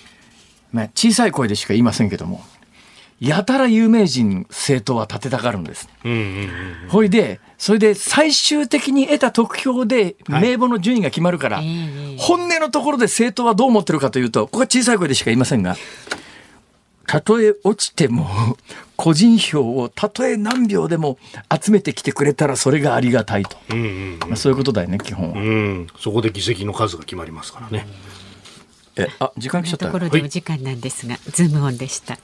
[0.71, 2.41] まあ、小さい声でしか言いませんけども、
[3.19, 5.89] やたら有名人政党は立てたがるんです。
[6.03, 6.21] うんうんう
[6.87, 6.89] ん。
[6.89, 15.75] ほいで、それで最終的に得た得票ではい名簿の順位が決まるから、ええ本音のところで政党はどう思ってるかというと、ここは小さい声でしか言いませんが、
[17.07, 18.27] たとえ落ちても、
[18.95, 21.17] 個人票をたとえ何票でも
[21.63, 23.57] 集めてきてくれたらそれがありがたいと。
[23.69, 25.39] うんうんまあ、そういうことだよね、基本は。
[25.39, 25.87] うん。
[25.99, 27.87] そこで議席の数が決まりますからね。
[28.97, 29.91] え、あ、時間来ちゃったよ。
[29.91, 32.17] ところでお時間なんですが、ズームオンでした。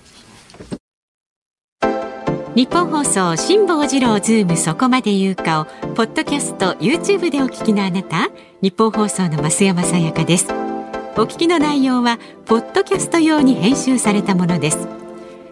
[2.53, 5.65] ニッポン放送辛坊治郎ズームそこまで言うかを
[5.95, 8.29] ポッドキャスト YouTube でお聞きのあなた
[8.61, 10.70] ニッポン放送の増山さやかです
[11.17, 14.87] お聞きの内容はポッドキャスト用に編集されたものです。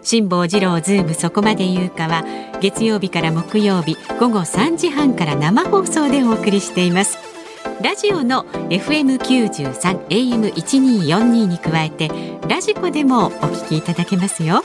[0.02, 2.24] 辛坊治郎ズームそこまで言うかは
[2.62, 7.18] 月曜日から木曜日午後3時半から生放送でお送りしています。
[7.82, 12.10] ラジオの FM93 AM1242 に加えて
[12.48, 14.62] ラジコでもお聞きいただけますよ。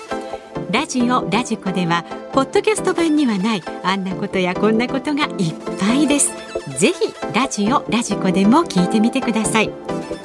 [0.71, 2.03] ラジオラジコでは
[2.33, 6.31] ポッドキャスト版にはないあんなことやこんなことがいっぱいです。
[6.79, 9.71] ぜひラジオラジコでも聞いてみてください。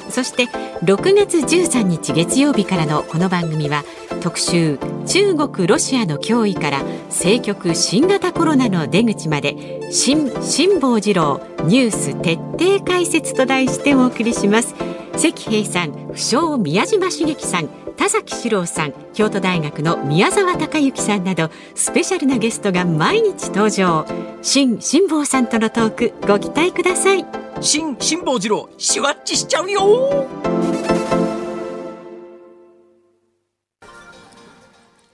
[0.09, 0.45] そして
[0.83, 3.83] 6月13日月曜日からのこの番組は
[4.21, 14.75] 特集中国ロシアの脅威から政局新型コロナの出口まで新辛坊治郎ニュース徹底解説と題してお送りします。
[15.17, 24.05] 関平さん不詳宮島茂樹さん田崎史郎さん京都大学の宮沢隆之さんなどスペシャルなゲストが毎日登場。
[24.41, 27.25] 新辛坊さんとのトークご期待ください。
[27.61, 30.27] 新辛坊治郎、シュワッチしちゃうよ。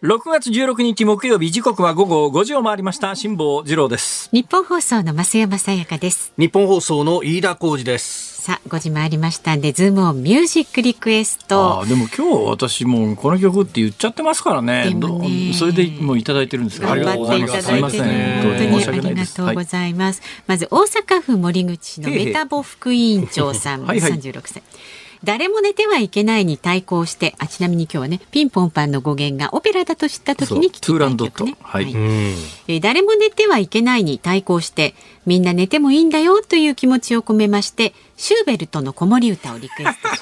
[0.04, 3.16] 6月16日木曜日時刻は午後5時を回りました。
[3.16, 4.30] 辛坊治郎です。
[4.32, 6.32] 日本放送の増山さやかです。
[6.38, 8.27] 日本放送の飯田浩二です。
[8.48, 11.80] さあ5時回りましたんでズームオンミュージックリクエスあト。
[11.82, 14.94] あでも今日私もうこの曲って言っちゃってますからね。
[14.94, 14.96] ね。
[14.98, 15.22] ど
[15.54, 16.94] それでもういただいてるんですが。
[16.94, 17.98] あり頑がとうご張ざいます。
[17.98, 24.02] すっていただいて本当にありがとうございます、まず大阪府森口市のメタボ副委員長さんへいへい。
[24.02, 24.64] 36歳。
[25.26, 31.18] 誰も寝てはいけないに対抗してあちなみに今日はねピンポンパンの語源がオペラだと知った時に聞きたい曲ね。
[31.18, 31.64] そうトゥーランドット。
[31.64, 31.84] はい。
[31.86, 31.94] はい。
[31.94, 32.02] うん。
[32.68, 34.94] えー誰も寝てはいけないに対抗して
[35.28, 40.22] みんな寝てもいいんだよという気持ちを込めましてシューベルトの子守歌をリクエストし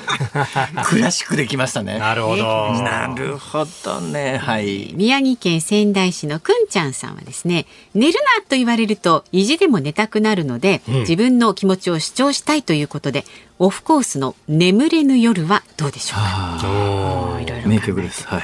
[0.73, 1.97] ます クラシックできましたね。
[1.99, 2.73] なるほど。
[2.81, 4.37] なるほどね。
[4.37, 4.91] はい。
[4.95, 13.23] 宮城県仙台市のくんちゃんさんはですね寝るなと言われると意地でも寝たくなるので、自分の気持ちを主張したいということで
[13.59, 16.59] オフコースの眠れぬ夜はどうでしょうか？
[16.63, 18.25] あいろいろ考えて名曲です。
[18.27, 18.43] はい。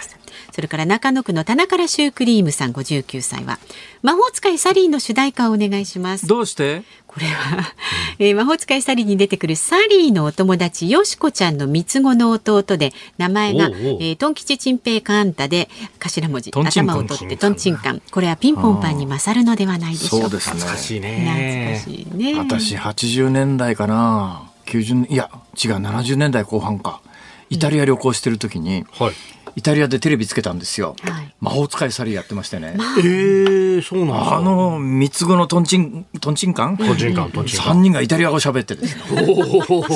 [0.51, 3.59] それから中野区の田中らシュークリームさん59歳は
[4.01, 6.27] 魔法使いサリーの主題歌をお願いします。
[6.27, 6.83] どうして？
[7.07, 7.73] これは、
[8.19, 13.79] えー魔法使いサリーに出てくるサリーのお友達よしこちゃんの三つ子の弟で名前がおうおう。
[13.99, 18.01] えートン吉チンペイカンタで頭文字頭を取ってトンチンカン。
[18.11, 20.29] これはピンポンパンに勝るのではないでしょうか。
[20.29, 21.81] そうです懐かしい懐ね。
[21.85, 22.39] かしいね。
[22.39, 24.49] 私80年代かな。
[24.65, 25.29] 90年いや
[25.61, 27.01] 違う70年代後半か。
[27.49, 29.13] イタリア旅行してる時に、はい。
[29.55, 31.35] イタリアでテレビつけたんですよ、はい。
[31.39, 34.37] 魔法使いサリーやってましてね、ええそうなんですか。
[34.37, 36.77] あの三つ子のトンチントンチンカン？
[36.77, 37.67] トンチンカントンチンカン。
[37.67, 39.03] 三人がイタリア語喋って ですね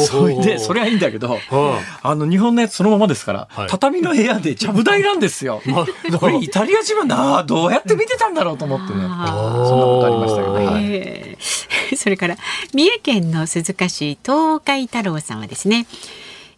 [0.08, 2.16] それでそれはいいんだけど、はあ。
[2.16, 3.68] の日本のやつそのままですから、はい。
[3.70, 5.62] 畳の部屋でちゃぶ台なんですよ。
[6.20, 9.02] これイタリア人はなどうやって見てたんだろうと思ってね。
[9.02, 11.96] そんなことありましたけど、はいえー。
[11.96, 12.38] それから
[12.74, 15.86] 三重県の鈴鹿市東海太郎さんはですね、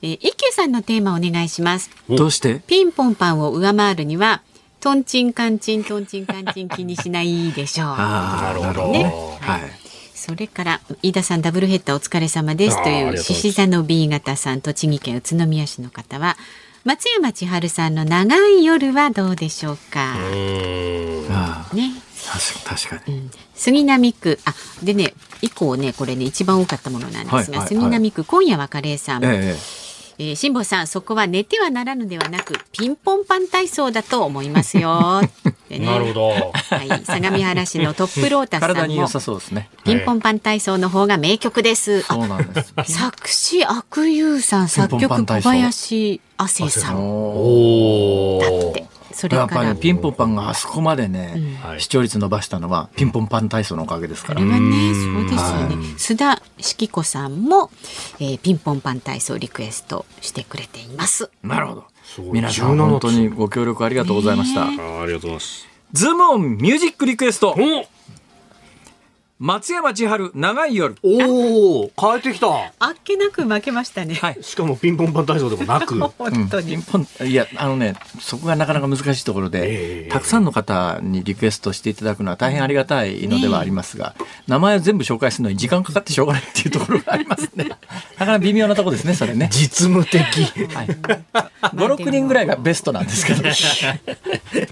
[0.02, 1.90] えー、一休さんのテーマをお願いします。
[2.10, 2.62] どうして？
[2.68, 4.42] ピンポンパンを上回るには
[4.80, 7.88] トンチンカンチントンチンカンチン気にしないでしょう。
[7.90, 8.92] あーなるほど。
[8.92, 9.62] ねねはい。
[10.14, 16.38] それから飯田さんダブルヘッダーお疲れ様ですという獅子座の B 型さん栃木県宇都宮市の方は
[16.84, 20.20] 松山千春さんの長い夜はどうでしょうか、ね。
[20.22, 21.28] ー
[22.28, 27.68] 確か確かに、杉並区あでね以降ねこれね一番多かったものなんですが、はいはいはい。
[27.68, 35.22] 杉並区今夜はカレーさん、ええー辛坊さんそこは寝てはならぬではなくピンポンパン体操だと思いますよ。
[35.70, 36.30] でねなるほど。
[36.30, 42.04] はい、相模原市のトップローえタスさんも体に良さそうですねピンポンパン体操の方が名曲です。
[42.08, 48.97] あそうなんです作詞悪友さん作曲小林亜生さんだって。
[49.18, 51.82] それやっぱりからねピンポンパンがあそこまでね、はい。
[51.82, 54.42] 視聴率伸ばしたのはピンポンパン体操のおかげですから。
[54.42, 55.40] あれはねそうですよ
[55.70, 55.76] ね。
[55.98, 57.72] 須田式子さんも、
[58.20, 61.32] えーピンポンパン体操リクエストしてくれています。
[61.42, 61.86] なるほど。
[62.32, 65.68] 皆さん17本当にご協力ありがとうございました、ありがとうございます。
[65.94, 67.56] ズームオンミュージックリクエスト。
[67.58, 67.97] お
[69.40, 72.48] 松山千春長い夜おお変えてきた。
[72.80, 74.16] あっけなく負けましたね。
[74.16, 75.94] はいしかもピンポンパン体操でもなく。
[76.18, 76.72] 本当に。
[76.72, 84.16] ピンポンいやあのねそこがなかなか難しいところで、ええたくさんの方にリクエストしていただくのは大変ありがたいのではありますが、
[84.48, 87.66] 名前を全部紹介するのに時間かかってしょうがないっていうところがありますね
[88.18, 90.24] なかなか微妙なところですねそれね、実務的。
[90.74, 90.88] はい、
[91.76, 93.44] 56人ぐらいがベストなんですけど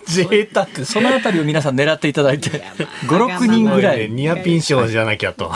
[0.07, 0.67] 贅沢。
[0.85, 2.63] そのあたりを皆さん狙っていただいて
[3.05, 5.51] 56人ぐらいニアピン賞じゃなきゃと。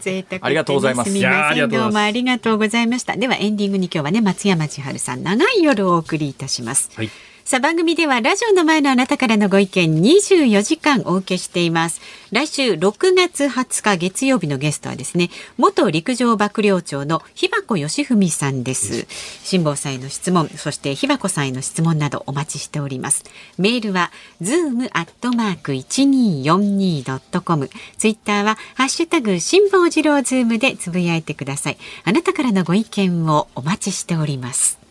[0.00, 0.44] 贅沢。
[0.44, 1.10] ありがとうございます。
[1.10, 1.54] すみません。
[1.54, 1.84] りがとうございます。
[1.84, 3.16] どうもありがとうございました。
[3.16, 7.10] ではエンディングに今日はね松山千春さん長い夜をお送りいたします、はい
[7.48, 12.02] さあ番組ではラジオの前のあなたからのご意見24時間お受けしています。
[12.30, 19.06] 来週6月20日月曜日のゲストはですね元陸上幕僚長の日箱義文さんです。
[19.44, 23.24] 辛坊さんへの質問そして日箱さんへの質問などお待ちしております。
[23.56, 24.10] メールは
[24.42, 31.78] zoom アットマーク 1242.com ツイッターはハッシュタグ辛坊治郎ズームでつぶやいてください。
[32.04, 34.87] あなたからのご意見をお待ちしております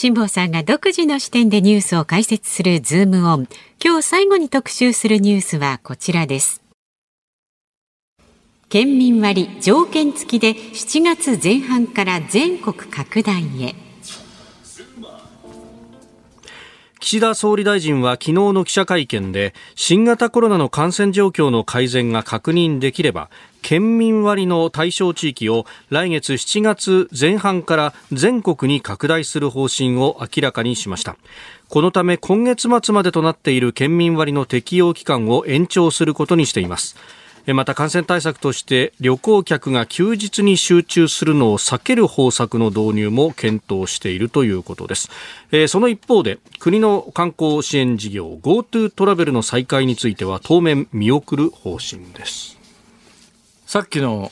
[0.00, 3.48] 辛坊さんが独自の視点でニュースを解説するズームオン。
[3.84, 6.62] 今日最後に特集するニュースはこちらです。
[8.68, 13.87] 県民割条件付きで7月前半から全国拡大へ。
[17.00, 23.30] 岸田総理大臣は昨日の記者会見で新型コロナの感染状況の改善が確認できれば
[23.62, 31.16] 県民割の対象地域を来月7月前半から全国に拡大する方針を明らかにしました。
[31.68, 36.96] このため今月末までとなっている県民割の適用期間を延長することにしています。
[37.54, 45.10] また感染対策として旅行客が休日に集中するのを避ける方策の導入も検討しているということです、
[45.50, 52.58] えーその一方で国の観光支援事業 GoTo トラベルの再開については当面見送る方針です。
[53.66, 54.30] さっきの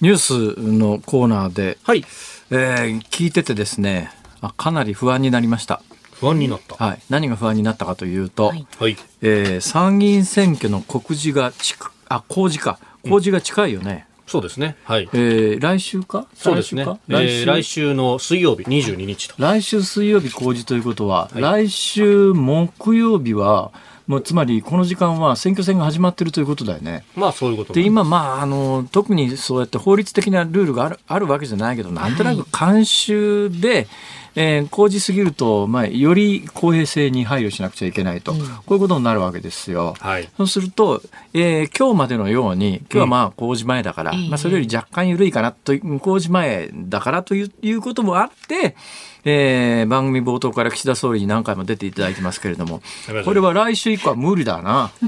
[0.00, 2.04] ニュースのコーナーで、はい。
[2.50, 5.80] えー聞いててですねあかなり不安になりました、
[6.12, 6.74] 不安になった。
[6.84, 8.66] はい、何が不安になったかというと、はい。
[8.78, 8.96] はい。
[9.20, 14.76] えー参議院選挙の告示がちくあ公示か公示が近いよね、そうですね。
[14.84, 15.08] はい。
[15.12, 16.26] えー、来週か？
[16.34, 16.86] そうですね。
[17.08, 17.94] 来週,、えー、来週？
[17.94, 19.34] の水曜日22日と。
[19.38, 23.72] 来週水曜日公示ということは、はい、来週木曜日は、
[24.06, 27.04] もうつまりこの時間は選挙戦が始まっているということだよね。
[27.14, 33.86] まあそういうことで今、まああの、特にそうやって法律的なルールがあるあるわけじゃないけど、なんとなく慣習で、
[34.34, 39.94] えー、工事すぎると、まあ、より公平性に配慮しなくちゃいけないと、うん、こういうことになるわけですよ。
[40.00, 41.02] はい、そうすると、
[41.34, 48.76] えー、今日までのように、今日はまあ工事前だから、うん、まあ、それより若干緩いかなと、工事前だからということもあって、
[49.24, 52.82] えー、番組冒頭から岸田総理に何回も出ていただいてますけれども、
[53.24, 54.90] これは来週以降は無理だな。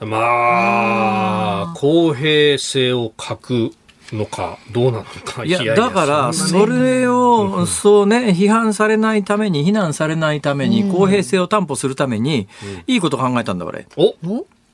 [0.00, 3.72] まあ、公平性を欠く
[4.14, 5.44] のか、どうなのか。
[5.44, 12.48] いや、だから、それを、そうね、批判されないために、非難されないために、公平性を担保するために、
[12.86, 13.86] いいこと考えたんだ、俺。
[13.96, 14.14] お？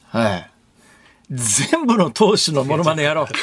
[0.08, 0.49] はい。
[1.30, 3.26] 全部の投手のモノマネやろう。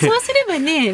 [0.00, 0.86] そうすればね、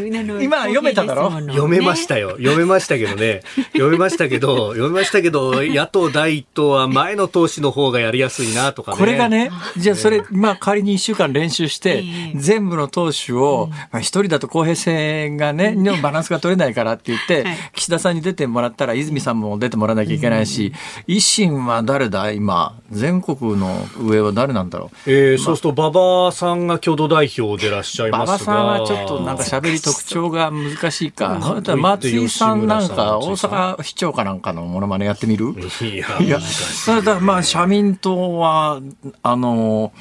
[0.43, 1.31] 今読めただろ？
[1.31, 2.31] 読めましたよ。
[2.39, 3.43] 読めましたけどね。
[3.73, 8.99] 読めましたけど、読めましたけど、野党第一党は前の投手の方がやりやすいなとかね。
[8.99, 20.73] これがね、じゃあそれ、まあ仮に一週間練習して、全部の投手を、まあ一人だと公平性がね、のバランスが取れないからって言って、岸田さんに出てもらったら、泉さんも出てもらわなきゃいけないし、
[21.07, 25.11] 維新は誰だ今、全国の上は誰なんだろう？
[25.11, 28.55] えー、そうすると馬場さんが共同代表でいらっしゃいますが。
[28.55, 31.39] 馬場さんはちょっとなんか喋り特徴が難しいか。
[31.77, 35.55] 松井さんなんか大阪市長かなんかのものまねやってみる？
[35.83, 38.81] いやいやそれだまあ社民党は
[39.23, 39.93] あの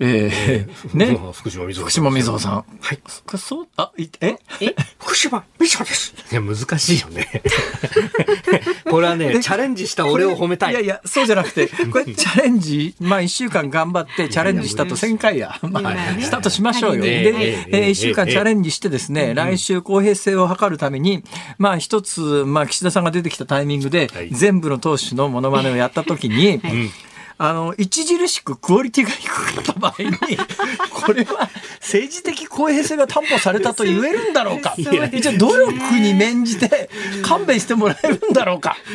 [0.00, 1.18] えー、ね。
[1.32, 2.64] 福島みぞ福島みぞさん。
[2.80, 3.38] はい。
[3.38, 4.36] そう、あ、え？
[4.60, 4.74] え？
[4.98, 6.14] 福島みぞです。
[6.32, 7.42] いや、難しいよね。
[8.90, 10.72] これはね、チャレンジした俺を褒めたい。
[10.72, 15.58] いやいや、そうじゃなくて、これチャレンジ、まあ一週間頑張ってチャレンジしたと1000回や。
[15.62, 17.02] まあ、スタートしましょうよ。
[17.02, 21.22] で、えー、一週間チャレンジしてですね、来週公平性を図るために、
[21.58, 26.60] まあ一つ、まあ岸田さんが出てきたタイミングで、全部の党首のモノマネをやったときに、
[27.36, 30.10] あの、著しくクオリティが低かった場合に、
[30.90, 34.74] これは政治的公平性が担保されたと言えるんだろうか。
[34.76, 36.88] 一応努力に免じて
[37.22, 38.76] 勘弁してもらえるんだろうか。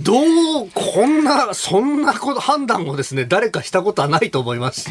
[0.00, 0.20] ど
[0.64, 4.90] う、こんな、そんなこと判断をですね、誰かしたことはないと思いますし。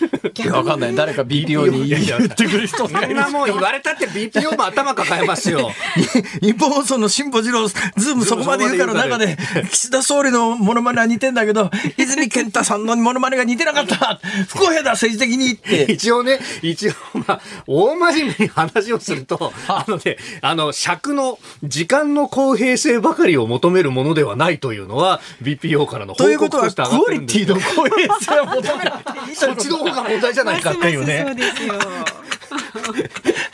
[0.36, 0.94] いや、わかんない。
[0.94, 3.08] 誰か BPO に言ってくる人がいる。
[3.08, 5.70] そんなもん言われたって BPO も頭抱えますよ。
[6.40, 9.36] 日本放送の辛坊治郎、ズームそこまで言うから中で、
[9.70, 14.20] 岸田総理のモノマネは似てんだけど、 泉健太さんのモノマネが似てなかった。
[14.48, 15.92] 不公平だ、政治的にって。
[15.92, 16.92] 一応ね、一応、
[17.26, 31.24] まあ、大真面目に話をすると、あのね、あの、尺の、時間の公平性ばかりを求めるものではないというのは、BPO からの報告として上がってるんですということは、クオリティの公平性は求めなくていいそっちの方が問題じゃないかっていうね。
[31.26, 31.74] そうですよ。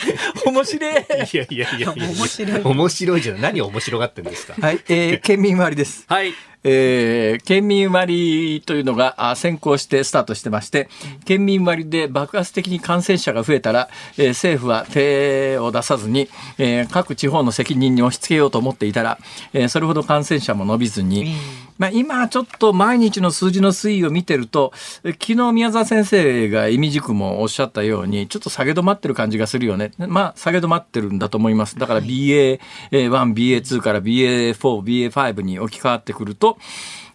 [0.46, 0.94] 面白い。
[0.94, 2.60] いやいやいや面白い。
[2.62, 3.42] 面白いじゃない。
[3.42, 4.54] 何面白がってんですか？
[4.60, 6.04] はい、えー、県民割です。
[6.08, 6.32] はい。
[6.64, 10.88] えー、県民割というのが先行してスタートしてまして、
[11.24, 16.28] 県民割で爆発的に感染者が増えたら、えー、政府は手を出さずに、
[16.58, 19.18] えー、各地方の責任に押し付けようと思っていたら、
[19.52, 21.34] えー、それほど感染者も伸びずに、
[21.78, 24.72] まあ、今ちょっと毎日の数字の推移を見てると、
[25.02, 29.90] 昨日宮沢先生が意味軸もおっしゃったように、ちょっと下げ止まってる感じがするよね。
[29.98, 31.78] まあ、下げ止まってるんだと思います。
[31.78, 32.58] だから BA1、
[32.90, 36.58] BA2 から BA4、BA5 に置き換わってくると、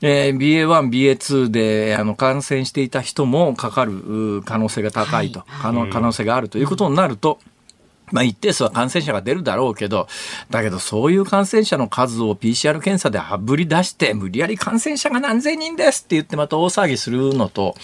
[0.02, 7.40] えー、BA1、BA2 であの感染していた人もかかる可能性が高いと、はい、可能性があるということになると、
[8.12, 10.08] まあ一定数は感染者が出るだろうけど、
[10.50, 17.76] だけどそういう感染者の数を PCR 検査であぶり出して、無理やり感染者が何千人ですって言ってまた大騒ぎするのと、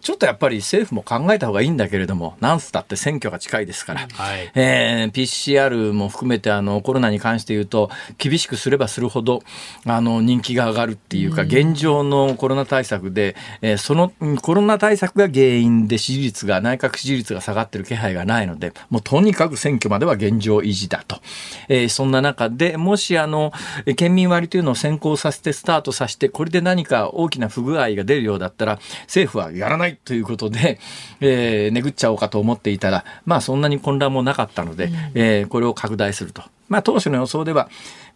[0.00, 9.42] ちょっとやっぱり政府も考えた方がいいんだけれども、なんすだって選挙が近いですから、はい、えー、PCR も含めてあのコロナに関して言うと、厳しくすればするほど、
[9.86, 21.20] あの人気が上がるっていうか、現状のコロナ対策で、えー、そのコロナ対策が原因で支持率が、内閣支持率が下がってる気配がないので、もうとにかく選挙までは現状維持だと。
[21.68, 23.52] えー、そんな中で、もしあの、
[23.96, 30.78] 県民割というのを先行させてスタートさせて、これで何か大きな不具合が出るようだったら、政府はやらないということで、
[31.20, 36.42] えー、巡っちゃおうかと思っていたら、まあそんなに混乱もなかったので、うん、えー、これを拡大すると。
[36.68, 37.68] まあ当初の予想では、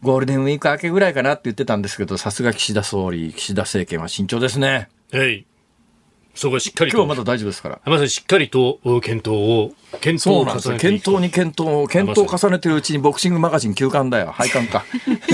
[0.02, 4.88] ゴールデンウィーク明けぐらいかなって言ってたんですけど、さすが岸田総理、岸田政権は慎重ですね。
[5.12, 5.46] はい。
[6.34, 6.96] そこはしっかりと。
[6.98, 7.80] 今日はまだ大丈夫ですから。
[7.84, 10.72] まさにしっかりとお検討を検討をそうなんですよ。
[10.72, 14.32] 重ねて検討に検討を、検討を重ねてるうちにボクシングマガジン休刊だよ。
[14.32, 14.84] 廃刊か。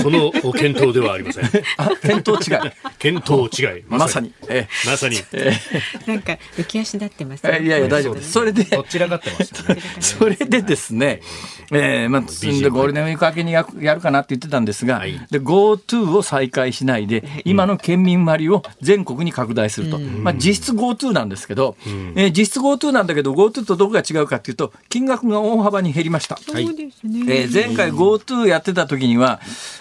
[0.01, 1.45] そのお検討ではありません。
[1.77, 2.71] あ、検討違い。
[2.99, 3.83] 検討違い。
[3.89, 4.33] まさに。
[4.49, 5.17] えまさに。
[6.05, 8.31] なんか浮き足立ってますえいやいや、大丈夫です。
[8.31, 9.81] それで、どちらがってますよね。
[9.99, 11.21] それでですね、
[11.71, 15.19] えー、まあ、でゴールデンウィーク明けにややるかなって言ってたんですが、はい。
[15.31, 21.75] で GoTo を再開しないで、今の県民割を全国に拡大すると、まあ、実質 GoTo なんですけど、
[22.15, 26.37] えー実質 GoTo なんだけど、GoTo とどこが違うかっていうと、金額が大幅に減りました。
[26.37, 27.25] そうですね。
[27.27, 29.39] えー前回 GoTo やってた時には、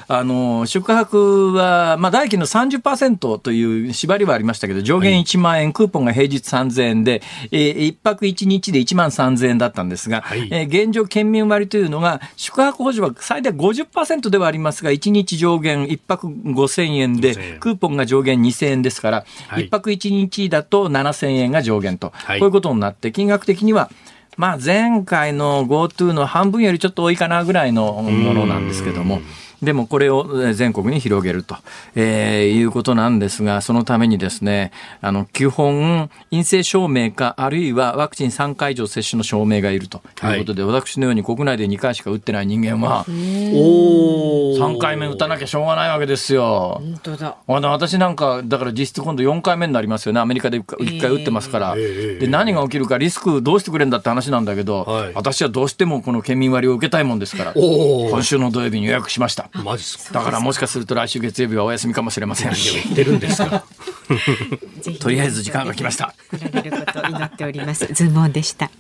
[0.08, 10.48] あの、宿泊は、まあ、代金の30%という縛りはありましたけど、上限1万円、クーポンが平日3000円で、えー、1泊1日で1万3000円だったんですが、はい。
[10.50, 19.64] えー現状県民割というのが、宿泊補助は最大50%ではありますが、1日上限1泊5000円で5000円、クーポンが上限2000円ですから、はい。
[19.64, 22.38] 1泊1日だと7000円が上限と、はい。
[22.40, 23.90] こういうことになって、金額的には、
[24.36, 29.20] まあ、前回の GoTo の半分よりちょっと多いかなぐらいのものなんですけども。
[29.62, 31.57] でもこれをえー全国に広げると、
[31.94, 34.72] えーいうことなんですが、そのためにですね、
[35.03, 46.78] あの、基本、陰性証明か、あるいはワクチン3回以上接種の証明がいるということで、私のように国内で2回しか打ってない人間は、お3回目打たなきゃしょうがないわけですよ。
[46.81, 47.37] 本当だ。
[47.47, 50.20] あの私なんか、だから実質今度4回目になりますよね。
[50.20, 51.74] アメリカで1回打ってますから。
[51.76, 59.51] ええで、何が起きるかリスクどうしてくれんだって話なんだけど、はい私はどうしてもこの県民割を受けたいもんですから、今週の土曜日に予約しました。
[59.55, 62.53] マジっすかだからもしかすると来週月曜日はお休みかもしれません。
[62.53, 63.64] 言ってるんですか？
[65.01, 66.14] とりあえず時間が来ました。
[66.31, 67.87] 来られることを祈っております。
[67.93, 68.70] ズームオンでした。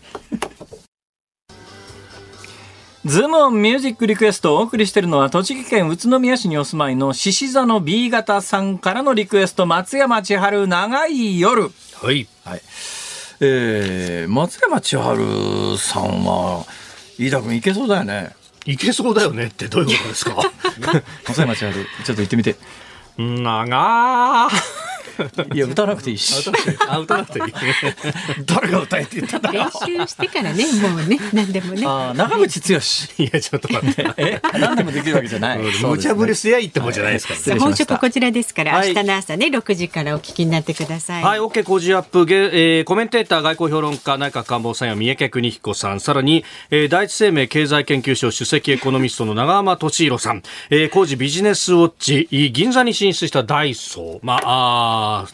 [3.06, 11.62] ズームオンミュージックリクエストをお送りしているのは栃木県宇都宮市にお住まいの獅子座の B 型さんからのリクエスト松山千春長い夜。
[12.02, 12.62] はいはい。
[13.40, 16.66] えー、松山千春さんは、
[17.18, 18.34] 飯田君いけそうだよね。
[18.66, 20.36] いけそうだよねってどういうことですか？
[21.26, 22.56] 松山千春、ちょっと言ってみて。
[23.16, 24.89] 長ー
[25.54, 26.50] いや、歌わなくていいし。
[26.88, 27.54] あ、歌なくていい。
[28.46, 31.82] 誰が歌えって言ったんだ練習してからね、もうね、何でもね。
[31.86, 33.24] あー長渕剛。
[33.24, 34.06] いや、ちょっと待って。
[34.18, 35.58] え何でもできるわけじゃない。
[35.58, 37.60] 無茶ぶりすりゃいいってもんじゃないですから。
[37.60, 41.22] 本職こちらですから、はい明日の朝ね、6時からお聞きになってください。
[41.22, 54.42] はい、OK 工事アップ、げえーコメンテーター、外交評論家、内閣官房参与、三重家邦彦さん、さらに、えー第一生命経済研究所首席エコノミストの長浜俊弘さん、えー工事ビジネスウォッチ、銀座に進出したダイソー、まあ、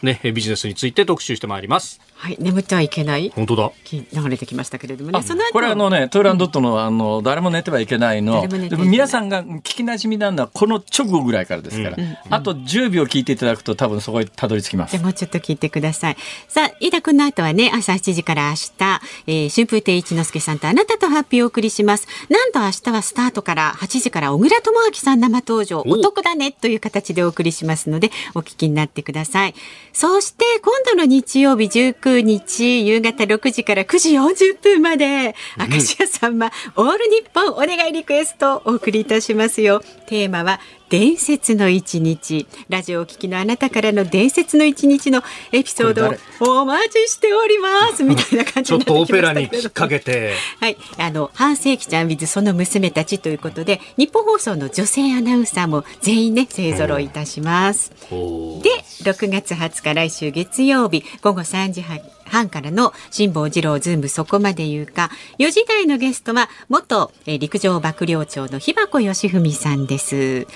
[0.01, 1.99] ね、ビジネスについて特集してまいります。
[2.17, 3.31] はい、眠ってはいけない。
[3.35, 3.71] 本当だ。
[3.83, 5.19] き流れてきましたけれどもね。
[5.53, 11.97] これあのね、トイランドットのあの、誰も寝てはいけないの、誰も寝てはいけないでも皆さんが聞き馴染みなのはこの直後ぐらいからですから、
[12.29, 16.17] あと10秒聞いていただくと多分そこにたどり着きますもうちょっと聞いてください。
[16.47, 22.07] さあ、飯田君の後はね、朝7時から明日、えー、春風亭一之輔さんとあなたとハッピーをお送りします。
[22.29, 29.55] なんと明日はスタートから8時から小倉智昭さん生登場、お得だねという形でお送りしますので、お聞きになってください。
[29.93, 39.81] そして、今度の日曜日19日、夕方6時から9時40分まで、明石家さんま、オール日本お願いリクエストをお送りいたしますよ。
[40.07, 42.47] テーマは、伝説の一日。
[42.69, 45.21] ラジオをお聞きのあなたからの伝説の一日の
[45.51, 46.09] エピソード
[46.45, 48.03] をお待ちしております。
[48.03, 57.91] みたいな感じちょっとオペラになってきましたきっかけて、はい、あの半世紀ちゃん with その娘たちということで日本放送の女性アナウンサーも全員ね勢ぞろいいたします。
[57.91, 65.09] で6月20日来週月曜日午後3時半半からの辛坊治郎ズームそこまで言うか。
[65.39, 70.47] 4時台のゲストは元えー陸上幕僚長の日箱義文さんです。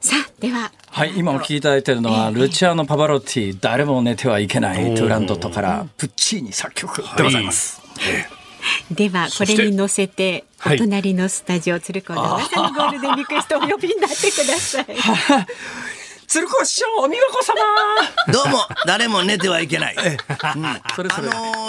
[0.00, 0.72] さあでは。
[0.90, 7.82] はい、今お聞きいただいているのは、ルチアーノ・パバロッティ、誰も寝てはいけない、トゥーランドットから、プッチーニ作曲でございます。
[8.90, 10.78] ではこれに乗せておはい。
[10.78, 14.86] 隣のスタジオ鶴子の噂のゴールデンリクエストをお呼びになってください。
[16.28, 17.56] 鶴子師匠、お見事様
[18.30, 19.96] どうも、誰も寝てはいけない。
[20.42, 20.68] あの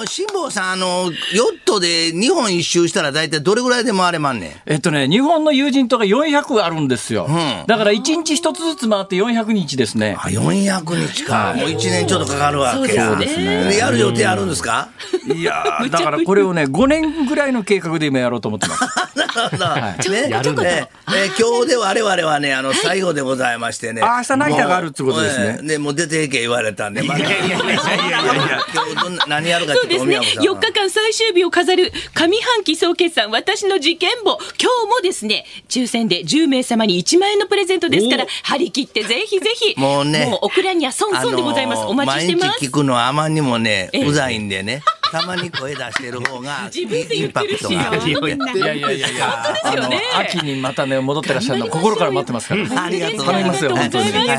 [0.03, 4.51] ー、辛坊さん、あのー、ヨットで日本一周したら大体どれぐらいで回れまんねん？
[4.65, 7.25] えっとね、日本の友人とか400あるんですよ。
[7.29, 10.17] んだから1日1つずつ回って400日ですね。
[10.19, 11.53] あ、400日か。
[11.55, 13.11] もう1年ちょっとかかるわけや。
[13.11, 14.89] そうですねでやる予定あるんですか？
[15.33, 18.81] いやーだからこれをね、5年ぐらいの計画で今やろうと思ってます。
[19.15, 20.11] なるほど。
[20.11, 24.01] ね、やるねええ今日で我々はね、あの、最後でございましてね。
[24.01, 27.19] あ明日ない板があるってことですねええで、もう出ていけ言われたんで、まだ。
[27.19, 30.17] いやいやいやいやいや今日どんな何やるかそうですね。
[30.17, 34.37] お宮子さんは4日間最終日を飾る上半期総決算私の事件簿。
[34.59, 39.79] 今日もですね、抽選で10名様に1万円のプレゼントですから、張り切ってぜひぜひ。
[39.79, 41.83] もうねもうオクラには損損でございます。
[41.83, 42.71] お待ちしてます毎日聞。
[42.71, 44.81] くのはあまりにもね、ええうざいんでね、
[45.11, 49.89] たまに声出してる方が、 自分で言ってるしインパクトがいやいやいやいや、あの
[50.19, 52.83] 秋にまたね戻ってらっしゃるの心から待ってますから。
[52.83, 53.59] ありがとうございます。
[53.61, 54.33] 頼みますよ本当にはいよ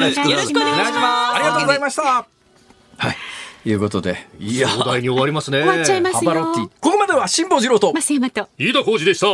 [0.00, 1.34] ろしくよろしくお願いします。
[1.34, 2.02] ありがとうございました。
[2.02, 2.26] は
[3.64, 5.60] い、いうことで、いや、お題に終わりますね。
[5.60, 6.70] 終わっちゃいますハバロッティよ。
[6.80, 7.92] ここまでは辛坊治郎と。
[7.92, 8.48] 増山と。
[8.58, 9.26] 飯田浩二でした。